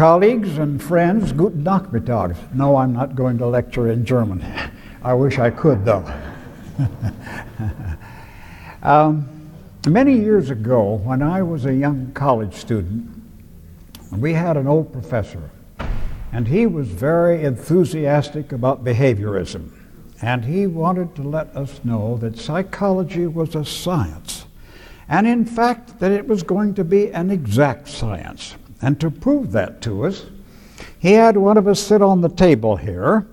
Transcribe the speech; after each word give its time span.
Colleagues 0.00 0.56
and 0.56 0.82
friends, 0.82 1.30
guten 1.30 1.62
Nachmittag. 1.62 2.34
No, 2.54 2.76
I'm 2.76 2.94
not 2.94 3.14
going 3.14 3.36
to 3.36 3.46
lecture 3.46 3.90
in 3.90 4.06
German. 4.06 4.42
I 5.02 5.12
wish 5.12 5.38
I 5.38 5.50
could, 5.50 5.84
though. 5.84 6.10
um, 8.82 9.28
many 9.86 10.14
years 10.14 10.48
ago, 10.48 10.94
when 11.04 11.22
I 11.22 11.42
was 11.42 11.66
a 11.66 11.74
young 11.74 12.12
college 12.12 12.54
student, 12.54 13.10
we 14.10 14.32
had 14.32 14.56
an 14.56 14.66
old 14.66 14.90
professor, 14.90 15.50
and 16.32 16.48
he 16.48 16.64
was 16.64 16.88
very 16.88 17.44
enthusiastic 17.44 18.52
about 18.52 18.82
behaviorism. 18.82 19.70
And 20.22 20.46
he 20.46 20.66
wanted 20.66 21.14
to 21.16 21.22
let 21.22 21.54
us 21.54 21.78
know 21.84 22.16
that 22.22 22.38
psychology 22.38 23.26
was 23.26 23.54
a 23.54 23.66
science, 23.66 24.46
and 25.10 25.26
in 25.26 25.44
fact, 25.44 26.00
that 26.00 26.10
it 26.10 26.26
was 26.26 26.42
going 26.42 26.72
to 26.76 26.84
be 26.84 27.12
an 27.12 27.30
exact 27.30 27.86
science. 27.86 28.54
And 28.82 29.00
to 29.00 29.10
prove 29.10 29.52
that 29.52 29.80
to 29.82 30.06
us, 30.06 30.26
he 30.98 31.12
had 31.12 31.36
one 31.36 31.56
of 31.56 31.66
us 31.66 31.80
sit 31.80 32.02
on 32.02 32.20
the 32.20 32.28
table 32.28 32.76
here, 32.76 33.26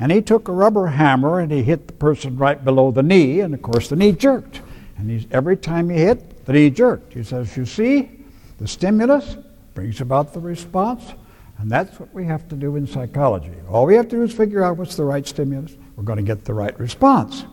and 0.00 0.12
he 0.12 0.22
took 0.22 0.48
a 0.48 0.52
rubber 0.52 0.86
hammer 0.86 1.40
and 1.40 1.50
he 1.50 1.62
hit 1.62 1.88
the 1.88 1.92
person 1.92 2.36
right 2.36 2.64
below 2.64 2.90
the 2.90 3.02
knee, 3.02 3.40
and 3.40 3.54
of 3.54 3.62
course 3.62 3.88
the 3.88 3.96
knee 3.96 4.12
jerked. 4.12 4.60
And 4.96 5.26
every 5.32 5.56
time 5.56 5.90
he 5.90 5.98
hit, 5.98 6.44
the 6.44 6.52
knee 6.52 6.70
jerked. 6.70 7.14
He 7.14 7.22
says, 7.22 7.56
You 7.56 7.66
see, 7.66 8.10
the 8.58 8.66
stimulus 8.68 9.36
brings 9.74 10.00
about 10.00 10.32
the 10.32 10.40
response, 10.40 11.14
and 11.58 11.70
that's 11.70 11.98
what 11.98 12.12
we 12.14 12.24
have 12.24 12.48
to 12.48 12.56
do 12.56 12.76
in 12.76 12.86
psychology. 12.86 13.52
All 13.68 13.86
we 13.86 13.94
have 13.94 14.08
to 14.08 14.16
do 14.16 14.22
is 14.22 14.32
figure 14.32 14.64
out 14.64 14.76
what's 14.76 14.96
the 14.96 15.04
right 15.04 15.26
stimulus, 15.26 15.76
we're 15.96 16.04
going 16.04 16.18
to 16.18 16.22
get 16.22 16.44
the 16.44 16.54
right 16.54 16.78
response. 16.78 17.44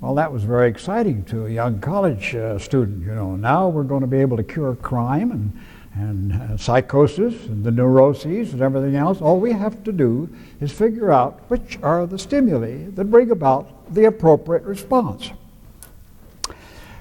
Well, 0.00 0.14
that 0.14 0.32
was 0.32 0.44
very 0.44 0.68
exciting 0.68 1.24
to 1.24 1.46
a 1.46 1.50
young 1.50 1.80
college 1.80 2.34
uh, 2.34 2.58
student. 2.58 3.04
You 3.04 3.14
know, 3.14 3.36
now 3.36 3.68
we're 3.68 3.82
going 3.82 4.00
to 4.00 4.06
be 4.06 4.18
able 4.18 4.36
to 4.36 4.42
cure 4.42 4.74
crime 4.76 5.30
and 5.30 5.52
and 5.94 6.32
uh, 6.32 6.56
psychosis 6.56 7.46
and 7.46 7.64
the 7.64 7.70
neuroses 7.70 8.52
and 8.52 8.62
everything 8.62 8.96
else. 8.96 9.20
All 9.20 9.38
we 9.38 9.52
have 9.52 9.84
to 9.84 9.92
do 9.92 10.28
is 10.60 10.72
figure 10.72 11.12
out 11.12 11.40
which 11.48 11.78
are 11.82 12.06
the 12.06 12.18
stimuli 12.18 12.90
that 12.90 13.04
bring 13.04 13.30
about 13.30 13.94
the 13.94 14.06
appropriate 14.06 14.64
response. 14.64 15.30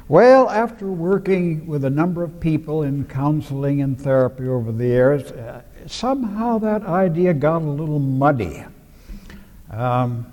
Well, 0.08 0.50
after 0.50 0.88
working 0.88 1.66
with 1.66 1.86
a 1.86 1.90
number 1.90 2.24
of 2.24 2.40
people 2.40 2.84
in 2.84 3.06
counseling 3.06 3.82
and 3.82 4.00
therapy 4.00 4.48
over 4.48 4.72
the 4.72 4.86
years, 4.86 5.32
uh, 5.32 5.62
somehow 5.88 6.60
that 6.60 6.84
idea 6.84 7.34
got 7.34 7.62
a 7.62 7.66
little 7.66 8.00
muddy. 8.00 8.64
Um, 9.72 10.32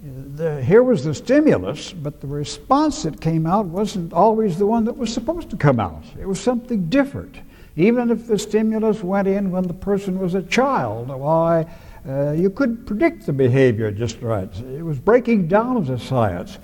the, 0.00 0.62
here 0.62 0.82
was 0.82 1.04
the 1.04 1.14
stimulus, 1.14 1.92
but 1.92 2.20
the 2.20 2.26
response 2.26 3.02
that 3.02 3.20
came 3.20 3.46
out 3.46 3.66
wasn't 3.66 4.12
always 4.12 4.56
the 4.56 4.66
one 4.66 4.84
that 4.84 4.96
was 4.96 5.12
supposed 5.12 5.50
to 5.50 5.56
come 5.56 5.80
out. 5.80 6.04
It 6.20 6.26
was 6.26 6.40
something 6.40 6.88
different. 6.88 7.36
Even 7.76 8.10
if 8.10 8.26
the 8.26 8.38
stimulus 8.38 9.02
went 9.02 9.28
in 9.28 9.50
when 9.50 9.66
the 9.66 9.74
person 9.74 10.18
was 10.18 10.34
a 10.34 10.42
child, 10.42 11.08
why, 11.08 11.66
uh, 12.08 12.32
you 12.32 12.50
couldn't 12.50 12.86
predict 12.86 13.26
the 13.26 13.32
behavior 13.32 13.90
just 13.90 14.20
right. 14.20 14.52
It 14.60 14.82
was 14.84 14.98
breaking 14.98 15.48
down 15.48 15.82
as 15.82 15.90
a 15.90 15.98
science. 15.98 16.58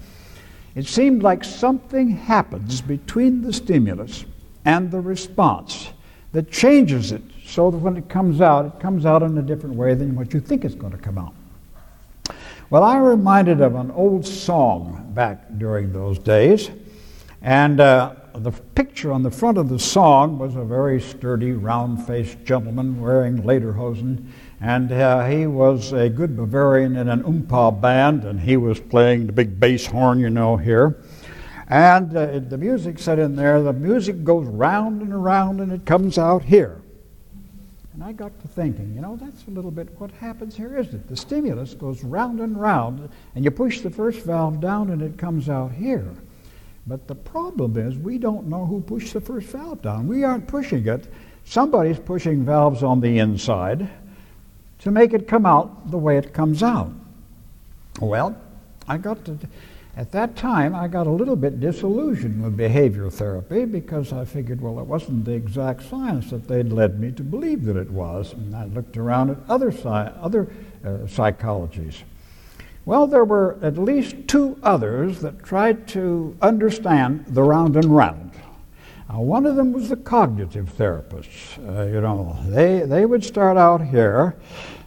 It 0.74 0.86
seemed 0.86 1.22
like 1.22 1.44
something 1.44 2.10
happens 2.10 2.80
between 2.80 3.42
the 3.42 3.52
stimulus 3.52 4.24
and 4.64 4.90
the 4.90 5.00
response 5.00 5.90
that 6.32 6.50
changes 6.50 7.12
it 7.12 7.22
so 7.44 7.70
that 7.70 7.78
when 7.78 7.96
it 7.96 8.08
comes 8.08 8.40
out, 8.40 8.66
it 8.66 8.80
comes 8.80 9.06
out 9.06 9.22
in 9.22 9.38
a 9.38 9.42
different 9.42 9.76
way 9.76 9.94
than 9.94 10.16
what 10.16 10.32
you 10.34 10.40
think 10.40 10.64
it's 10.64 10.74
going 10.74 10.92
to 10.92 10.98
come 10.98 11.18
out. 11.18 11.34
Well, 12.70 12.82
I'm 12.82 13.02
reminded 13.02 13.60
of 13.60 13.74
an 13.74 13.90
old 13.90 14.26
song 14.26 15.10
back 15.14 15.58
during 15.58 15.92
those 15.92 16.18
days, 16.18 16.70
and 17.42 17.78
uh, 17.78 18.14
the 18.32 18.52
picture 18.52 19.12
on 19.12 19.22
the 19.22 19.30
front 19.30 19.58
of 19.58 19.68
the 19.68 19.78
song 19.78 20.38
was 20.38 20.56
a 20.56 20.64
very 20.64 20.98
sturdy, 20.98 21.52
round 21.52 22.06
faced 22.06 22.42
gentleman 22.44 22.98
wearing 22.98 23.42
lederhosen, 23.42 24.28
and 24.62 24.90
uh, 24.90 25.26
he 25.26 25.46
was 25.46 25.92
a 25.92 26.08
good 26.08 26.38
Bavarian 26.38 26.96
in 26.96 27.08
an 27.08 27.22
oompah 27.24 27.82
band, 27.82 28.24
and 28.24 28.40
he 28.40 28.56
was 28.56 28.80
playing 28.80 29.26
the 29.26 29.32
big 29.32 29.60
bass 29.60 29.84
horn, 29.84 30.18
you 30.18 30.30
know, 30.30 30.56
here. 30.56 31.02
And 31.68 32.16
uh, 32.16 32.38
the 32.38 32.56
music 32.56 32.98
set 32.98 33.18
in 33.18 33.36
there, 33.36 33.62
the 33.62 33.74
music 33.74 34.24
goes 34.24 34.46
round 34.46 35.02
and 35.02 35.12
around, 35.12 35.60
and 35.60 35.70
it 35.70 35.84
comes 35.84 36.16
out 36.16 36.44
here. 36.44 36.80
And 37.94 38.02
I 38.02 38.12
got 38.12 38.38
to 38.40 38.48
thinking, 38.48 38.92
you 38.92 39.00
know, 39.00 39.16
that's 39.16 39.46
a 39.46 39.50
little 39.50 39.70
bit 39.70 39.88
what 40.00 40.10
happens 40.10 40.56
here, 40.56 40.76
isn't 40.76 40.94
it? 40.94 41.08
The 41.08 41.16
stimulus 41.16 41.74
goes 41.74 42.02
round 42.02 42.40
and 42.40 42.60
round, 42.60 43.08
and 43.36 43.44
you 43.44 43.52
push 43.52 43.80
the 43.80 43.90
first 43.90 44.20
valve 44.20 44.60
down 44.60 44.90
and 44.90 45.00
it 45.00 45.16
comes 45.16 45.48
out 45.48 45.70
here. 45.70 46.04
But 46.88 47.06
the 47.06 47.14
problem 47.14 47.78
is 47.78 47.96
we 47.96 48.18
don't 48.18 48.48
know 48.48 48.66
who 48.66 48.80
pushed 48.80 49.14
the 49.14 49.20
first 49.20 49.46
valve 49.46 49.80
down. 49.80 50.08
We 50.08 50.24
aren't 50.24 50.48
pushing 50.48 50.86
it. 50.88 51.06
Somebody's 51.44 51.98
pushing 52.00 52.44
valves 52.44 52.82
on 52.82 53.00
the 53.00 53.20
inside 53.20 53.88
to 54.80 54.90
make 54.90 55.12
it 55.12 55.28
come 55.28 55.46
out 55.46 55.90
the 55.90 55.98
way 55.98 56.18
it 56.18 56.34
comes 56.34 56.62
out. 56.62 56.92
Well, 58.00 58.36
I 58.88 58.98
got 58.98 59.24
to 59.26 59.38
at 59.96 60.10
that 60.10 60.34
time, 60.34 60.74
I 60.74 60.88
got 60.88 61.06
a 61.06 61.10
little 61.10 61.36
bit 61.36 61.60
disillusioned 61.60 62.42
with 62.42 62.56
behavior 62.56 63.08
therapy 63.10 63.64
because 63.64 64.12
I 64.12 64.24
figured, 64.24 64.60
well, 64.60 64.80
it 64.80 64.86
wasn't 64.86 65.24
the 65.24 65.32
exact 65.32 65.88
science 65.88 66.30
that 66.30 66.48
they'd 66.48 66.72
led 66.72 66.98
me 66.98 67.12
to 67.12 67.22
believe 67.22 67.64
that 67.66 67.76
it 67.76 67.90
was. 67.90 68.32
And 68.32 68.56
I 68.56 68.64
looked 68.64 68.96
around 68.96 69.30
at 69.30 69.36
other, 69.48 69.70
sci- 69.70 69.86
other 69.88 70.48
uh, 70.84 70.88
psychologies. 71.06 72.02
Well, 72.84 73.06
there 73.06 73.24
were 73.24 73.56
at 73.62 73.78
least 73.78 74.26
two 74.26 74.58
others 74.62 75.20
that 75.20 75.44
tried 75.44 75.86
to 75.88 76.36
understand 76.42 77.26
the 77.28 77.42
round 77.42 77.76
and 77.76 77.96
round. 77.96 78.32
Now, 79.08 79.22
one 79.22 79.46
of 79.46 79.54
them 79.54 79.72
was 79.72 79.90
the 79.90 79.96
cognitive 79.96 80.72
therapists. 80.76 81.56
Uh, 81.58 81.84
you 81.84 82.00
know, 82.00 82.36
they, 82.48 82.80
they 82.80 83.06
would 83.06 83.24
start 83.24 83.56
out 83.56 83.80
here 83.80 84.34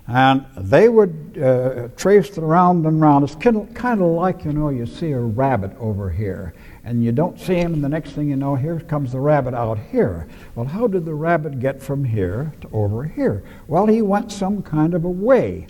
and 0.07 0.45
they 0.56 0.88
would 0.88 1.38
uh, 1.41 1.90
trace 1.97 2.38
it 2.38 2.41
round 2.41 2.85
and 2.85 3.01
around. 3.01 3.23
It's 3.23 3.35
kind 3.35 3.57
of, 3.57 3.73
kind 3.73 4.01
of 4.01 4.07
like, 4.07 4.45
you 4.45 4.53
know, 4.53 4.69
you 4.69 4.85
see 4.85 5.12
a 5.12 5.19
rabbit 5.19 5.75
over 5.79 6.09
here, 6.09 6.53
and 6.85 7.03
you 7.03 7.12
don't 7.12 7.40
see 7.40 7.56
him, 7.56 7.73
and 7.73 7.84
the 7.84 7.90
next 7.90 8.12
thing 8.12 8.29
you 8.29 8.38
know, 8.38 8.56
here 8.56 8.79
comes 8.79 9.12
the 9.12 9.19
rabbit 9.19 9.53
out 9.53 9.78
here. 9.78 10.28
Well, 10.56 10.66
how 10.66 10.88
did 10.88 11.03
the 11.03 11.13
rabbit 11.13 11.59
get 11.59 11.84
from 11.84 12.06
here 12.06 12.53
to 12.62 12.69
over 12.72 13.03
here? 13.03 13.44
Well, 13.67 13.88
he 13.88 14.01
went 14.01 14.31
some 14.31 14.62
kind 14.62 14.94
of 14.94 15.03
a 15.03 15.09
way. 15.09 15.67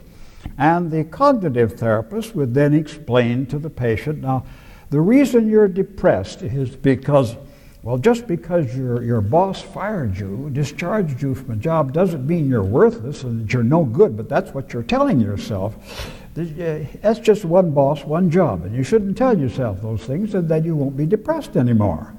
And 0.58 0.92
the 0.92 1.04
cognitive 1.04 1.74
therapist 1.74 2.36
would 2.36 2.54
then 2.54 2.74
explain 2.74 3.48
to 3.48 3.58
the 3.60 3.70
patient 3.70 4.22
now, 4.22 4.46
the 4.90 5.02
reason 5.02 5.50
you're 5.50 5.68
depressed 5.68 6.42
is 6.42 6.76
because 6.76 7.36
well, 7.88 7.98
just 7.98 8.28
because 8.28 8.76
your, 8.76 9.02
your 9.02 9.22
boss 9.22 9.62
fired 9.62 10.18
you, 10.18 10.50
discharged 10.52 11.22
you 11.22 11.34
from 11.34 11.52
a 11.52 11.56
job, 11.56 11.94
doesn't 11.94 12.28
mean 12.28 12.50
you're 12.50 12.62
worthless 12.62 13.24
and 13.24 13.40
that 13.40 13.54
you're 13.54 13.64
no 13.64 13.86
good, 13.86 14.18
but 14.18 14.28
that's 14.28 14.54
what 14.54 14.74
you're 14.74 14.84
telling 14.84 15.22
yourself. 15.22 16.12
Uh, 16.38 16.80
that's 17.02 17.20
just 17.22 17.46
one 17.46 17.72
boss, 17.72 18.04
one 18.04 18.30
job, 18.30 18.66
and 18.66 18.76
you 18.76 18.84
shouldn't 18.84 19.18
tell 19.18 19.40
yourself 19.40 19.82
those 19.82 20.04
things, 20.04 20.36
and 20.36 20.50
then 20.50 20.66
you 20.66 20.76
won't 20.76 20.98
be 20.98 21.06
depressed 21.06 21.56
anymore. 21.56 22.14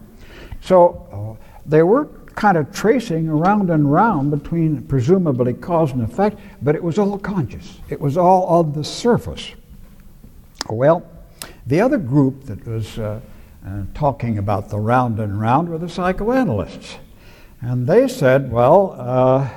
So 0.63 1.37
uh, 1.39 1.45
they 1.67 1.83
were 1.83 2.07
kind 2.35 2.57
of 2.57 2.73
tracing 2.73 3.29
around 3.29 3.69
and 3.69 3.93
round 3.93 4.31
between 4.31 4.81
presumably 4.85 5.53
cause 5.53 5.93
and 5.93 6.01
effect, 6.01 6.39
but 6.63 6.77
it 6.77 6.83
was 6.83 6.99
all 6.99 7.19
conscious. 7.19 7.79
It 7.91 8.01
was 8.01 8.17
all 8.17 8.45
on 8.45 8.73
the 8.73 8.85
surface. 8.85 9.51
Well, 10.71 11.07
the 11.67 11.83
other 11.83 11.99
group 11.99 12.45
that 12.45 12.67
was 12.67 12.99
uh, 12.99 13.21
uh, 13.69 13.83
talking 13.93 14.39
about 14.39 14.71
the 14.71 14.79
round 14.79 15.21
and 15.21 15.39
round 15.41 15.69
were 15.69 15.79
the 15.79 15.89
psychoanalysts. 15.89 16.97
And 17.61 17.87
they 17.87 18.09
said, 18.09 18.51
well, 18.51 18.95
uh, 18.99 19.49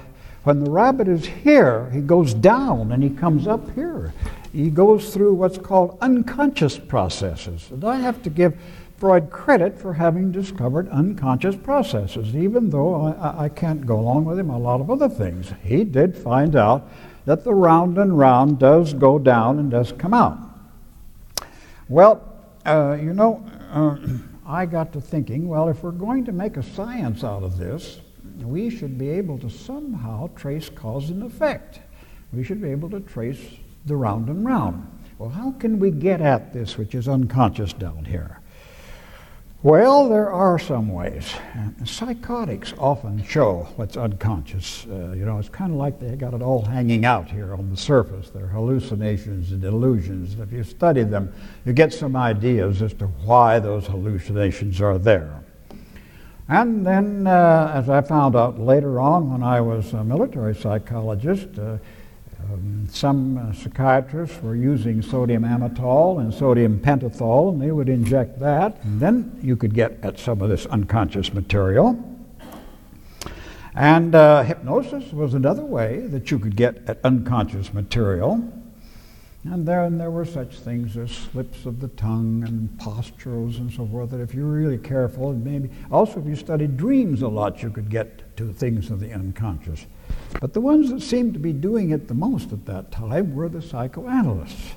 when 0.44 0.64
the 0.64 0.72
rabbit 0.72 1.08
is 1.08 1.26
here, 1.26 1.90
he 1.92 2.02
goes 2.02 2.34
down 2.34 2.92
and 2.92 3.04
he 3.04 3.10
comes 3.10 3.48
up 3.48 3.74
here. 3.76 4.14
He 4.52 4.70
goes 4.70 5.14
through 5.14 5.36
what's 5.36 5.58
called 5.58 5.98
unconscious 6.02 6.78
processes. 6.78 7.70
And 7.72 7.84
I 7.86 7.98
have 7.98 8.22
to 8.24 8.30
give 8.30 8.58
Freud 8.98 9.30
credit 9.30 9.80
for 9.80 9.94
having 9.94 10.32
discovered 10.32 10.90
unconscious 10.90 11.56
processes, 11.56 12.36
even 12.36 12.70
though 12.70 13.06
I, 13.06 13.46
I 13.46 13.50
can't 13.50 13.86
go 13.86 14.00
along 14.00 14.26
with 14.26 14.38
him 14.38 14.50
on 14.50 14.60
a 14.60 14.64
lot 14.64 14.82
of 14.82 14.92
other 14.92 15.10
things. 15.10 15.54
He 15.64 15.84
did 15.84 16.18
find 16.18 16.56
out 16.56 16.90
that 17.26 17.44
the 17.44 17.54
round 17.54 17.98
and 17.98 18.18
round 18.18 18.60
does 18.60 18.94
go 18.94 19.20
down 19.20 19.60
and 19.60 19.72
does 19.72 19.92
come 19.92 20.14
out. 20.14 20.38
Well, 21.88 22.24
uh, 22.66 22.98
you 23.00 23.14
know, 23.14 23.44
uh, 23.72 23.98
I 24.46 24.66
got 24.66 24.92
to 24.94 25.02
thinking, 25.02 25.48
well, 25.48 25.70
if 25.70 25.84
we're 25.84 25.92
going 25.92 26.26
to 26.26 26.32
make 26.32 26.58
a 26.58 26.64
science 26.64 27.24
out 27.24 27.44
of 27.44 27.58
this, 27.58 28.02
we 28.40 28.70
should 28.70 28.98
be 28.98 29.10
able 29.10 29.38
to 29.40 29.50
somehow 29.50 30.30
trace 30.36 30.70
cause 30.70 31.10
and 31.10 31.24
effect. 31.24 31.80
We 32.34 32.44
should 32.44 32.62
be 32.62 32.70
able 32.70 32.90
to 32.92 33.00
trace 33.00 33.40
the 33.86 33.96
round 33.96 34.30
and 34.30 34.46
round. 34.46 34.88
Well, 35.18 35.30
how 35.30 35.52
can 35.52 35.80
we 35.80 35.92
get 35.92 36.22
at 36.22 36.54
this, 36.54 36.78
which 36.78 36.96
is 36.96 37.08
unconscious 37.08 37.74
down 37.74 38.06
here? 38.06 38.41
Well, 39.64 40.10
there 40.10 40.32
are 40.32 40.58
some 40.58 40.90
ways. 40.90 41.36
Psychotics 41.86 42.74
often 42.80 43.24
show 43.24 43.68
what's 43.76 43.96
unconscious. 43.96 44.88
Uh, 44.88 45.12
you 45.16 45.24
know, 45.24 45.38
it's 45.38 45.50
kind 45.50 45.72
of 45.72 45.78
like 45.78 46.00
they 46.00 46.16
got 46.16 46.34
it 46.34 46.42
all 46.42 46.66
hanging 46.66 47.06
out 47.06 47.30
here 47.30 47.54
on 47.54 47.70
the 47.70 47.78
surface. 47.78 48.32
They're 48.32 48.48
hallucinations 48.48 49.52
and 49.52 49.64
illusions. 49.64 50.40
If 50.40 50.52
you 50.52 50.64
study 50.64 51.04
them, 51.04 51.32
you 51.64 51.74
get 51.74 51.94
some 51.94 52.16
ideas 52.16 52.82
as 52.82 52.96
to 52.96 53.06
why 53.06 53.60
those 53.60 53.86
hallucinations 53.86 54.82
are 54.82 54.98
there. 54.98 55.44
And 56.50 56.84
then, 56.84 57.28
uh, 57.28 57.72
as 57.76 57.88
I 57.88 58.02
found 58.02 58.36
out 58.36 58.60
later 58.60 59.00
on 59.00 59.32
when 59.32 59.44
I 59.44 59.62
was 59.62 59.94
a 59.94 60.04
military 60.04 60.56
psychologist, 60.56 61.60
uh, 61.60 61.78
um, 62.54 62.88
some 62.90 63.38
uh, 63.38 63.54
psychiatrists 63.54 64.42
were 64.42 64.56
using 64.56 65.02
sodium 65.02 65.44
amytal 65.44 66.20
and 66.20 66.34
sodium 66.34 66.80
pentothal, 66.80 67.52
and 67.52 67.62
they 67.62 67.72
would 67.72 67.90
inject 67.90 68.40
that, 68.40 68.84
and 68.84 69.00
then 69.00 69.40
you 69.42 69.56
could 69.56 69.74
get 69.74 69.98
at 70.04 70.20
some 70.20 70.42
of 70.42 70.50
this 70.50 70.66
unconscious 70.66 71.34
material. 71.34 72.08
And 73.74 74.16
uh, 74.16 74.44
hypnosis 74.44 75.14
was 75.14 75.34
another 75.34 75.64
way 75.64 76.02
that 76.08 76.30
you 76.30 76.40
could 76.40 76.56
get 76.56 76.84
at 76.88 77.00
unconscious 77.06 77.74
material. 77.74 78.34
And 79.44 79.68
then 79.68 79.98
there 79.98 80.12
were 80.12 80.26
such 80.26 80.60
things 80.60 80.98
as 80.98 81.10
slips 81.10 81.66
of 81.66 81.80
the 81.80 81.88
tongue 81.90 82.44
and 82.46 82.70
posturals 82.78 83.58
and 83.58 83.72
so 83.72 83.88
forth 83.88 84.12
that 84.12 84.20
if 84.20 84.36
you 84.36 84.46
were 84.46 84.54
really 84.54 84.78
careful, 84.78 85.32
and 85.32 85.44
maybe 85.44 85.70
also 85.90 86.20
if 86.20 86.28
you 86.28 86.36
studied 86.36 86.78
dreams 86.78 87.22
a 87.22 87.28
lot, 87.28 87.64
you 87.64 87.72
could 87.72 87.90
get 87.90 88.36
to 88.38 88.54
things 88.54 88.92
of 88.92 89.00
the 89.00 89.12
unconscious. 89.14 89.86
But 90.40 90.54
the 90.54 90.62
ones 90.62 90.90
that 90.92 91.02
seemed 91.02 91.34
to 91.34 91.40
be 91.40 91.54
doing 91.54 91.92
it 91.92 92.08
the 92.08 92.14
most 92.14 92.52
at 92.52 92.66
that 92.66 92.92
time 92.92 93.36
were 93.36 93.50
the 93.50 93.62
psychoanalysts. 93.62 94.74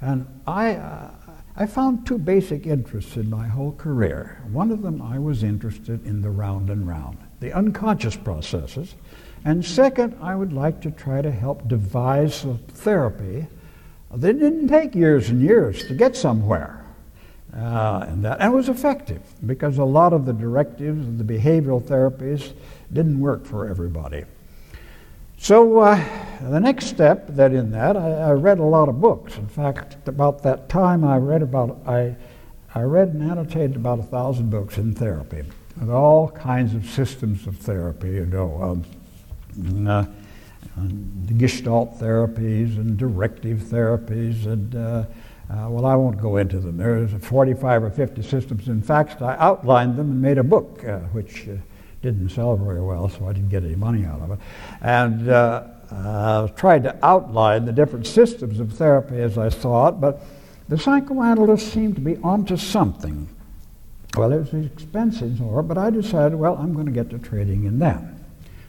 And 0.00 0.26
I, 0.46 0.74
uh, 0.74 1.10
I 1.56 1.66
found 1.66 2.06
two 2.06 2.18
basic 2.18 2.66
interests 2.66 3.16
in 3.16 3.30
my 3.30 3.46
whole 3.46 3.72
career. 3.72 4.42
One 4.50 4.70
of 4.70 4.82
them, 4.82 5.00
I 5.00 5.18
was 5.18 5.42
interested 5.42 6.04
in 6.06 6.20
the 6.20 6.30
round 6.30 6.70
and 6.70 6.86
round, 6.86 7.18
the 7.40 7.52
unconscious 7.52 8.16
processes. 8.16 8.94
And 9.44 9.64
second, 9.64 10.16
I 10.20 10.34
would 10.34 10.52
like 10.52 10.80
to 10.82 10.90
try 10.90 11.22
to 11.22 11.30
help 11.30 11.66
devise 11.68 12.44
a 12.44 12.54
therapy 12.54 13.46
they 14.14 14.32
didn't 14.32 14.68
take 14.68 14.94
years 14.94 15.28
and 15.28 15.42
years 15.42 15.84
to 15.84 15.94
get 15.94 16.16
somewhere. 16.16 16.82
Uh, 17.54 18.06
and 18.08 18.24
that 18.24 18.40
and 18.40 18.52
was 18.52 18.68
effective 18.68 19.22
because 19.46 19.78
a 19.78 19.84
lot 19.84 20.12
of 20.12 20.26
the 20.26 20.32
directives 20.32 21.06
and 21.06 21.18
the 21.18 21.24
behavioral 21.24 21.82
therapies 21.82 22.52
didn't 22.92 23.18
work 23.18 23.46
for 23.46 23.68
everybody. 23.68 24.24
So 25.38 25.78
uh, 25.78 26.02
the 26.42 26.60
next 26.60 26.86
step 26.86 27.28
that 27.28 27.52
in 27.52 27.70
that, 27.72 27.96
I, 27.96 28.10
I, 28.12 28.30
read 28.32 28.58
a 28.58 28.64
lot 28.64 28.88
of 28.88 29.00
books. 29.00 29.36
In 29.36 29.46
fact, 29.46 29.96
about 30.08 30.42
that 30.42 30.68
time, 30.68 31.04
I 31.04 31.18
read 31.18 31.42
about 31.42 31.78
I, 31.86 32.16
I 32.74 32.82
read 32.82 33.08
and 33.08 33.22
annotated 33.30 33.76
about 33.76 33.98
a 33.98 34.02
thousand 34.02 34.50
books 34.50 34.78
in 34.78 34.94
therapy, 34.94 35.44
with 35.78 35.90
all 35.90 36.30
kinds 36.30 36.74
of 36.74 36.86
systems 36.86 37.46
of 37.46 37.56
therapy. 37.58 38.12
You 38.12 38.26
know, 38.26 38.84
um, 39.56 39.88
uh, 39.88 40.04
and 40.76 41.38
gestalt 41.38 41.98
therapies 41.98 42.76
and 42.76 42.96
directive 42.96 43.58
therapies 43.58 44.46
and 44.46 44.74
uh, 44.74 45.04
uh, 45.48 45.68
well, 45.70 45.86
I 45.86 45.94
won't 45.94 46.20
go 46.20 46.38
into 46.38 46.58
them. 46.58 46.76
There's 46.76 47.12
45 47.12 47.84
or 47.84 47.90
50 47.90 48.22
systems. 48.22 48.66
In 48.66 48.82
fact, 48.82 49.22
I 49.22 49.36
outlined 49.36 49.96
them 49.96 50.10
and 50.10 50.20
made 50.20 50.38
a 50.38 50.42
book, 50.42 50.84
uh, 50.84 50.98
which 51.12 51.46
uh, 51.48 51.52
didn't 52.06 52.30
sell 52.30 52.56
very 52.56 52.80
well, 52.80 53.08
so 53.08 53.26
I 53.28 53.32
didn't 53.32 53.48
get 53.48 53.64
any 53.64 53.74
money 53.74 54.04
out 54.04 54.20
of 54.20 54.30
it. 54.30 54.38
And 54.80 55.28
uh, 55.28 56.48
tried 56.56 56.84
to 56.84 56.96
outline 57.04 57.64
the 57.64 57.72
different 57.72 58.06
systems 58.06 58.60
of 58.60 58.72
therapy 58.72 59.20
as 59.20 59.36
I 59.38 59.48
saw 59.48 59.88
it, 59.88 60.00
but 60.00 60.22
the 60.68 60.78
psychoanalysts 60.78 61.72
seemed 61.72 61.96
to 61.96 62.00
be 62.00 62.16
onto 62.18 62.56
something. 62.56 63.28
Well, 64.16 64.32
it 64.32 64.38
was 64.38 64.66
expensive, 64.66 65.42
or 65.42 65.62
but 65.62 65.78
I 65.78 65.90
decided, 65.90 66.36
well, 66.36 66.56
I'm 66.56 66.72
going 66.72 66.86
to 66.86 66.92
get 66.92 67.10
to 67.10 67.18
trading 67.18 67.64
in 67.64 67.78
that. 67.80 68.02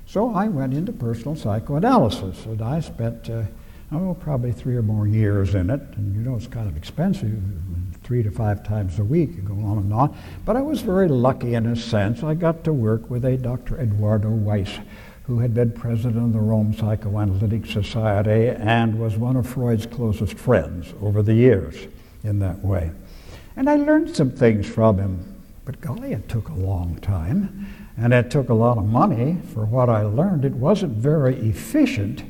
So 0.06 0.34
I 0.34 0.48
went 0.48 0.74
into 0.74 0.92
personal 0.92 1.36
psychoanalysis, 1.36 2.46
and 2.46 2.62
I 2.62 2.80
spent, 2.80 3.30
uh, 3.30 3.44
oh, 3.92 4.16
probably 4.20 4.52
three 4.52 4.76
or 4.76 4.82
more 4.82 5.08
years 5.08 5.54
in 5.54 5.70
it. 5.70 5.82
And 5.96 6.16
you 6.16 6.22
know, 6.22 6.36
it's 6.36 6.48
kind 6.48 6.68
of 6.68 6.76
expensive, 6.76 7.42
three 8.08 8.24
to 8.24 8.32
five 8.32 8.64
times 8.64 9.00
a 9.00 9.04
week, 9.04 9.32
and 9.32 9.46
go 9.46 9.54
on 9.68 9.80
and 9.80 9.94
on. 9.94 10.18
But 10.46 10.56
I 10.56 10.62
was 10.62 10.80
very 10.80 11.10
lucky 11.10 11.56
in 11.56 11.66
a 11.66 11.76
sense. 11.76 12.24
I 12.24 12.36
got 12.36 12.64
to 12.64 12.72
work 12.72 13.10
with 13.10 13.26
a 13.26 13.36
Dr. 13.36 13.78
Eduardo 13.78 14.30
Weiss, 14.30 14.80
who 15.24 15.40
had 15.40 15.54
been 15.54 15.74
president 15.74 16.28
of 16.28 16.32
the 16.32 16.40
Rome 16.40 16.74
Psychoanalytic 16.74 17.66
Society 17.66 18.48
and 18.48 18.98
was 18.98 19.18
one 19.18 19.36
of 19.36 19.46
Freud's 19.46 19.86
closest 19.86 20.36
friends 20.38 20.94
over 21.02 21.22
the 21.22 21.34
years 21.34 21.76
in 22.24 22.40
that 22.40 22.64
way. 22.64 22.92
And 23.58 23.70
I 23.70 23.76
learned 23.76 24.16
some 24.16 24.32
things 24.32 24.70
from 24.70 25.00
him, 25.00 25.44
but 25.66 25.82
golly, 25.82 26.14
it 26.14 26.30
took 26.30 26.48
a 26.48 26.54
long 26.54 26.98
time 27.02 27.68
and 27.98 28.14
it 28.14 28.32
took 28.32 28.48
a 28.48 28.54
lot 28.54 28.78
of 28.78 28.86
money 28.86 29.38
for 29.54 29.66
what 29.66 29.90
I 29.90 30.04
learned. 30.04 30.46
It 30.46 30.54
wasn't 30.54 30.94
very 30.94 31.36
efficient, 31.50 32.24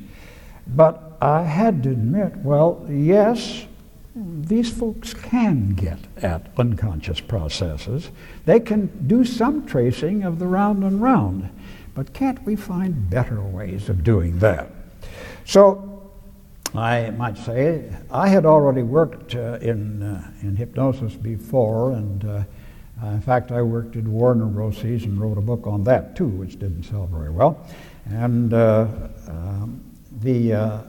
but 0.65 1.19
I 1.21 1.43
had 1.43 1.83
to 1.83 1.91
admit, 1.91 2.35
well, 2.37 2.83
yes, 2.89 3.67
these 4.17 4.71
folks 4.71 5.13
can 5.13 5.71
get 5.71 5.99
at 6.17 6.47
unconscious 6.57 7.19
processes. 7.19 8.09
They 8.45 8.59
can 8.59 9.07
do 9.07 9.23
some 9.23 9.65
tracing 9.65 10.23
of 10.23 10.39
the 10.39 10.47
round 10.47 10.83
and 10.83 11.01
round, 11.01 11.49
but 11.93 12.13
can't 12.13 12.43
we 12.45 12.55
find 12.55 13.09
better 13.09 13.41
ways 13.41 13.89
of 13.89 14.03
doing 14.03 14.39
that? 14.39 14.71
So 15.45 16.11
I 16.73 17.11
might 17.11 17.37
say 17.37 17.93
I 18.11 18.27
had 18.27 18.45
already 18.45 18.83
worked 18.83 19.35
uh, 19.35 19.59
in, 19.61 20.01
uh, 20.01 20.31
in 20.41 20.55
hypnosis 20.55 21.13
before, 21.13 21.91
and 21.91 22.25
uh, 22.25 22.43
in 23.03 23.21
fact, 23.21 23.51
I 23.51 23.61
worked 23.61 23.95
at 23.95 24.03
war 24.03 24.33
neuroses 24.33 25.03
and 25.03 25.21
wrote 25.21 25.37
a 25.37 25.41
book 25.41 25.67
on 25.67 25.83
that 25.83 26.15
too, 26.15 26.27
which 26.27 26.59
didn't 26.59 26.83
sell 26.83 27.05
very 27.05 27.29
well. 27.29 27.67
And 28.05 28.53
uh, 28.53 28.87
um, 29.27 29.83
the 30.21 30.53
uh, 30.53 30.81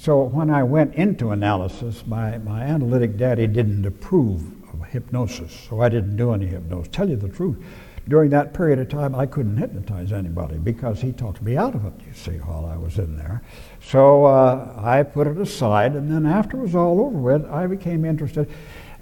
so 0.00 0.22
when 0.22 0.48
I 0.48 0.62
went 0.62 0.94
into 0.94 1.32
analysis, 1.32 2.06
my, 2.06 2.38
my 2.38 2.62
analytic 2.62 3.16
daddy 3.16 3.48
didn't 3.48 3.84
approve 3.84 4.42
of 4.72 4.86
hypnosis, 4.86 5.52
so 5.68 5.80
I 5.80 5.88
didn't 5.88 6.16
do 6.16 6.32
any 6.32 6.46
hypnosis. 6.46 6.88
Tell 6.92 7.08
you 7.08 7.16
the 7.16 7.28
truth, 7.28 7.56
during 8.06 8.30
that 8.30 8.54
period 8.54 8.78
of 8.78 8.88
time, 8.88 9.16
I 9.16 9.26
couldn't 9.26 9.56
hypnotize 9.56 10.12
anybody 10.12 10.56
because 10.56 11.00
he 11.00 11.12
talked 11.12 11.42
me 11.42 11.56
out 11.56 11.74
of 11.74 11.84
it, 11.84 11.92
you 12.06 12.12
see, 12.14 12.38
while 12.38 12.64
I 12.64 12.76
was 12.76 12.98
in 12.98 13.16
there. 13.16 13.42
So 13.82 14.24
uh, 14.24 14.80
I 14.82 15.02
put 15.02 15.26
it 15.26 15.36
aside, 15.36 15.94
and 15.94 16.10
then 16.10 16.26
after 16.26 16.58
it 16.58 16.60
was 16.60 16.76
all 16.76 17.00
over 17.00 17.18
with, 17.18 17.44
I 17.46 17.66
became 17.66 18.04
interested 18.04 18.48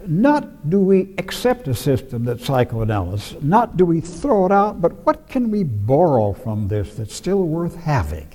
not 0.06 0.70
do 0.70 0.80
we 0.80 1.14
accept 1.18 1.68
a 1.68 1.74
system 1.74 2.24
that's 2.24 2.46
psychoanalysis, 2.46 3.42
not 3.42 3.76
do 3.76 3.84
we 3.84 4.00
throw 4.00 4.46
it 4.46 4.52
out, 4.52 4.80
but 4.80 4.92
what 5.04 5.28
can 5.28 5.50
we 5.50 5.64
borrow 5.64 6.32
from 6.32 6.68
this 6.68 6.94
that's 6.94 7.14
still 7.14 7.42
worth 7.42 7.74
having 7.76 8.28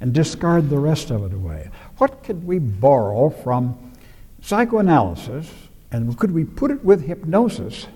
and 0.00 0.12
discard 0.12 0.70
the 0.70 0.78
rest 0.78 1.10
of 1.10 1.24
it 1.24 1.32
away? 1.32 1.70
What 1.98 2.24
could 2.24 2.44
we 2.44 2.58
borrow 2.58 3.30
from 3.30 3.92
psychoanalysis 4.42 5.48
and 5.90 6.18
could 6.18 6.32
we 6.32 6.44
put 6.44 6.70
it 6.70 6.84
with 6.84 7.06
hypnosis 7.06 7.86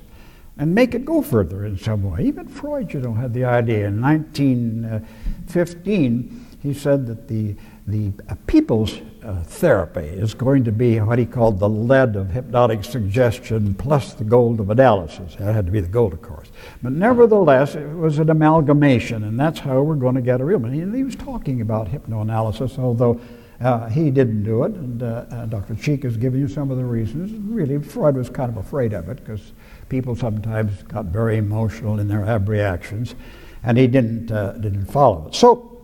and 0.56 0.74
make 0.74 0.94
it 0.94 1.04
go 1.04 1.20
further 1.22 1.64
in 1.64 1.78
some 1.78 2.02
way? 2.02 2.24
Even 2.24 2.48
Freud, 2.48 2.92
you 2.94 3.00
know, 3.00 3.14
had 3.14 3.34
the 3.34 3.44
idea 3.44 3.86
in 3.88 4.00
1915, 4.00 6.46
he 6.62 6.74
said 6.74 7.06
that 7.06 7.28
the, 7.28 7.54
the 7.88 8.12
uh, 8.28 8.34
people's 8.46 9.00
uh, 9.24 9.42
therapy 9.44 10.06
is 10.06 10.34
going 10.34 10.62
to 10.62 10.70
be 10.70 11.00
what 11.00 11.18
he 11.18 11.24
called 11.24 11.58
the 11.58 11.68
lead 11.68 12.16
of 12.16 12.30
hypnotic 12.30 12.84
suggestion 12.84 13.74
plus 13.74 14.12
the 14.12 14.24
gold 14.24 14.60
of 14.60 14.68
analysis. 14.68 15.34
That 15.36 15.54
had 15.54 15.64
to 15.66 15.72
be 15.72 15.80
the 15.80 15.88
gold, 15.88 16.12
of 16.12 16.20
course. 16.20 16.52
But 16.82 16.92
nevertheless, 16.92 17.74
it 17.74 17.88
was 17.96 18.18
an 18.18 18.28
amalgamation, 18.28 19.24
and 19.24 19.40
that's 19.40 19.58
how 19.58 19.80
we're 19.80 19.94
going 19.94 20.16
to 20.16 20.20
get 20.20 20.42
a 20.42 20.44
real 20.44 20.58
one. 20.58 20.72
He, 20.72 21.02
was 21.02 21.16
talking 21.16 21.62
about 21.62 21.88
hypnoanalysis, 21.88 22.78
although 22.78 23.18
uh, 23.62 23.88
he 23.88 24.10
didn't 24.10 24.42
do 24.44 24.64
it, 24.64 24.72
and 24.72 25.02
uh, 25.02 25.24
uh 25.30 25.46
Dr. 25.46 25.74
Cheek 25.74 26.02
has 26.02 26.18
given 26.18 26.40
you 26.40 26.46
some 26.46 26.70
of 26.70 26.76
the 26.76 26.84
reasons. 26.84 27.32
Really, 27.50 27.82
Freud 27.82 28.16
was 28.16 28.28
kind 28.28 28.50
of 28.50 28.58
afraid 28.58 28.92
of 28.92 29.08
it 29.08 29.16
because 29.16 29.52
people 29.88 30.14
sometimes 30.14 30.82
got 30.82 31.06
very 31.06 31.38
emotional 31.38 31.98
in 31.98 32.06
their 32.06 32.24
ab 32.26 32.50
reactions, 32.50 33.14
and 33.62 33.78
he 33.78 33.86
didn't, 33.86 34.30
uh, 34.30 34.52
didn't 34.52 34.86
follow 34.86 35.28
it. 35.28 35.34
So, 35.34 35.80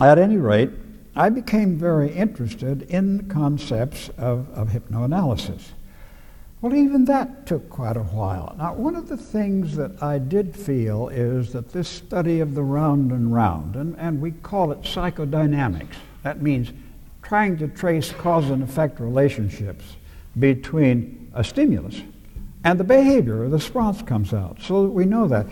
at 0.00 0.18
any 0.18 0.36
rate, 0.36 0.70
I 1.14 1.28
became 1.28 1.76
very 1.76 2.10
interested 2.12 2.82
in 2.82 3.18
the 3.18 3.22
concepts 3.24 4.08
of, 4.16 4.48
of 4.50 4.68
hypnoanalysis. 4.68 5.60
Well, 6.60 6.74
even 6.74 7.04
that 7.06 7.46
took 7.46 7.68
quite 7.68 7.96
a 7.96 8.02
while. 8.04 8.54
Now, 8.56 8.74
one 8.74 8.94
of 8.94 9.08
the 9.08 9.16
things 9.16 9.76
that 9.76 10.02
I 10.02 10.18
did 10.18 10.54
feel 10.54 11.08
is 11.08 11.52
that 11.52 11.72
this 11.72 11.88
study 11.88 12.40
of 12.40 12.54
the 12.54 12.62
round 12.62 13.10
and 13.10 13.34
round, 13.34 13.74
and, 13.74 13.96
and 13.98 14.20
we 14.20 14.30
call 14.30 14.70
it 14.70 14.82
psychodynamics, 14.82 15.96
that 16.22 16.40
means 16.40 16.72
trying 17.22 17.58
to 17.58 17.68
trace 17.68 18.12
cause 18.12 18.48
and 18.48 18.62
effect 18.62 19.00
relationships 19.00 19.84
between 20.38 21.30
a 21.34 21.42
stimulus 21.42 22.00
and 22.64 22.78
the 22.78 22.84
behavior 22.84 23.42
or 23.42 23.48
the 23.48 23.56
response 23.56 24.02
comes 24.02 24.32
out 24.32 24.58
so 24.60 24.84
that 24.84 24.90
we 24.90 25.04
know 25.04 25.26
that. 25.28 25.46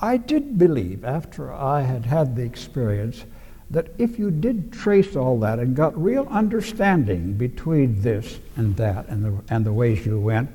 I 0.00 0.16
did 0.16 0.58
believe, 0.58 1.04
after 1.04 1.52
I 1.52 1.82
had 1.82 2.04
had 2.04 2.36
the 2.36 2.42
experience, 2.42 3.24
that 3.70 3.88
if 3.98 4.18
you 4.18 4.30
did 4.30 4.72
trace 4.72 5.16
all 5.16 5.38
that 5.40 5.58
and 5.58 5.74
got 5.74 6.00
real 6.00 6.26
understanding 6.30 7.34
between 7.34 8.00
this 8.00 8.38
and 8.56 8.76
that 8.76 9.08
and 9.08 9.24
the, 9.24 9.54
and 9.54 9.64
the 9.64 9.72
ways 9.72 10.04
you 10.04 10.20
went, 10.20 10.50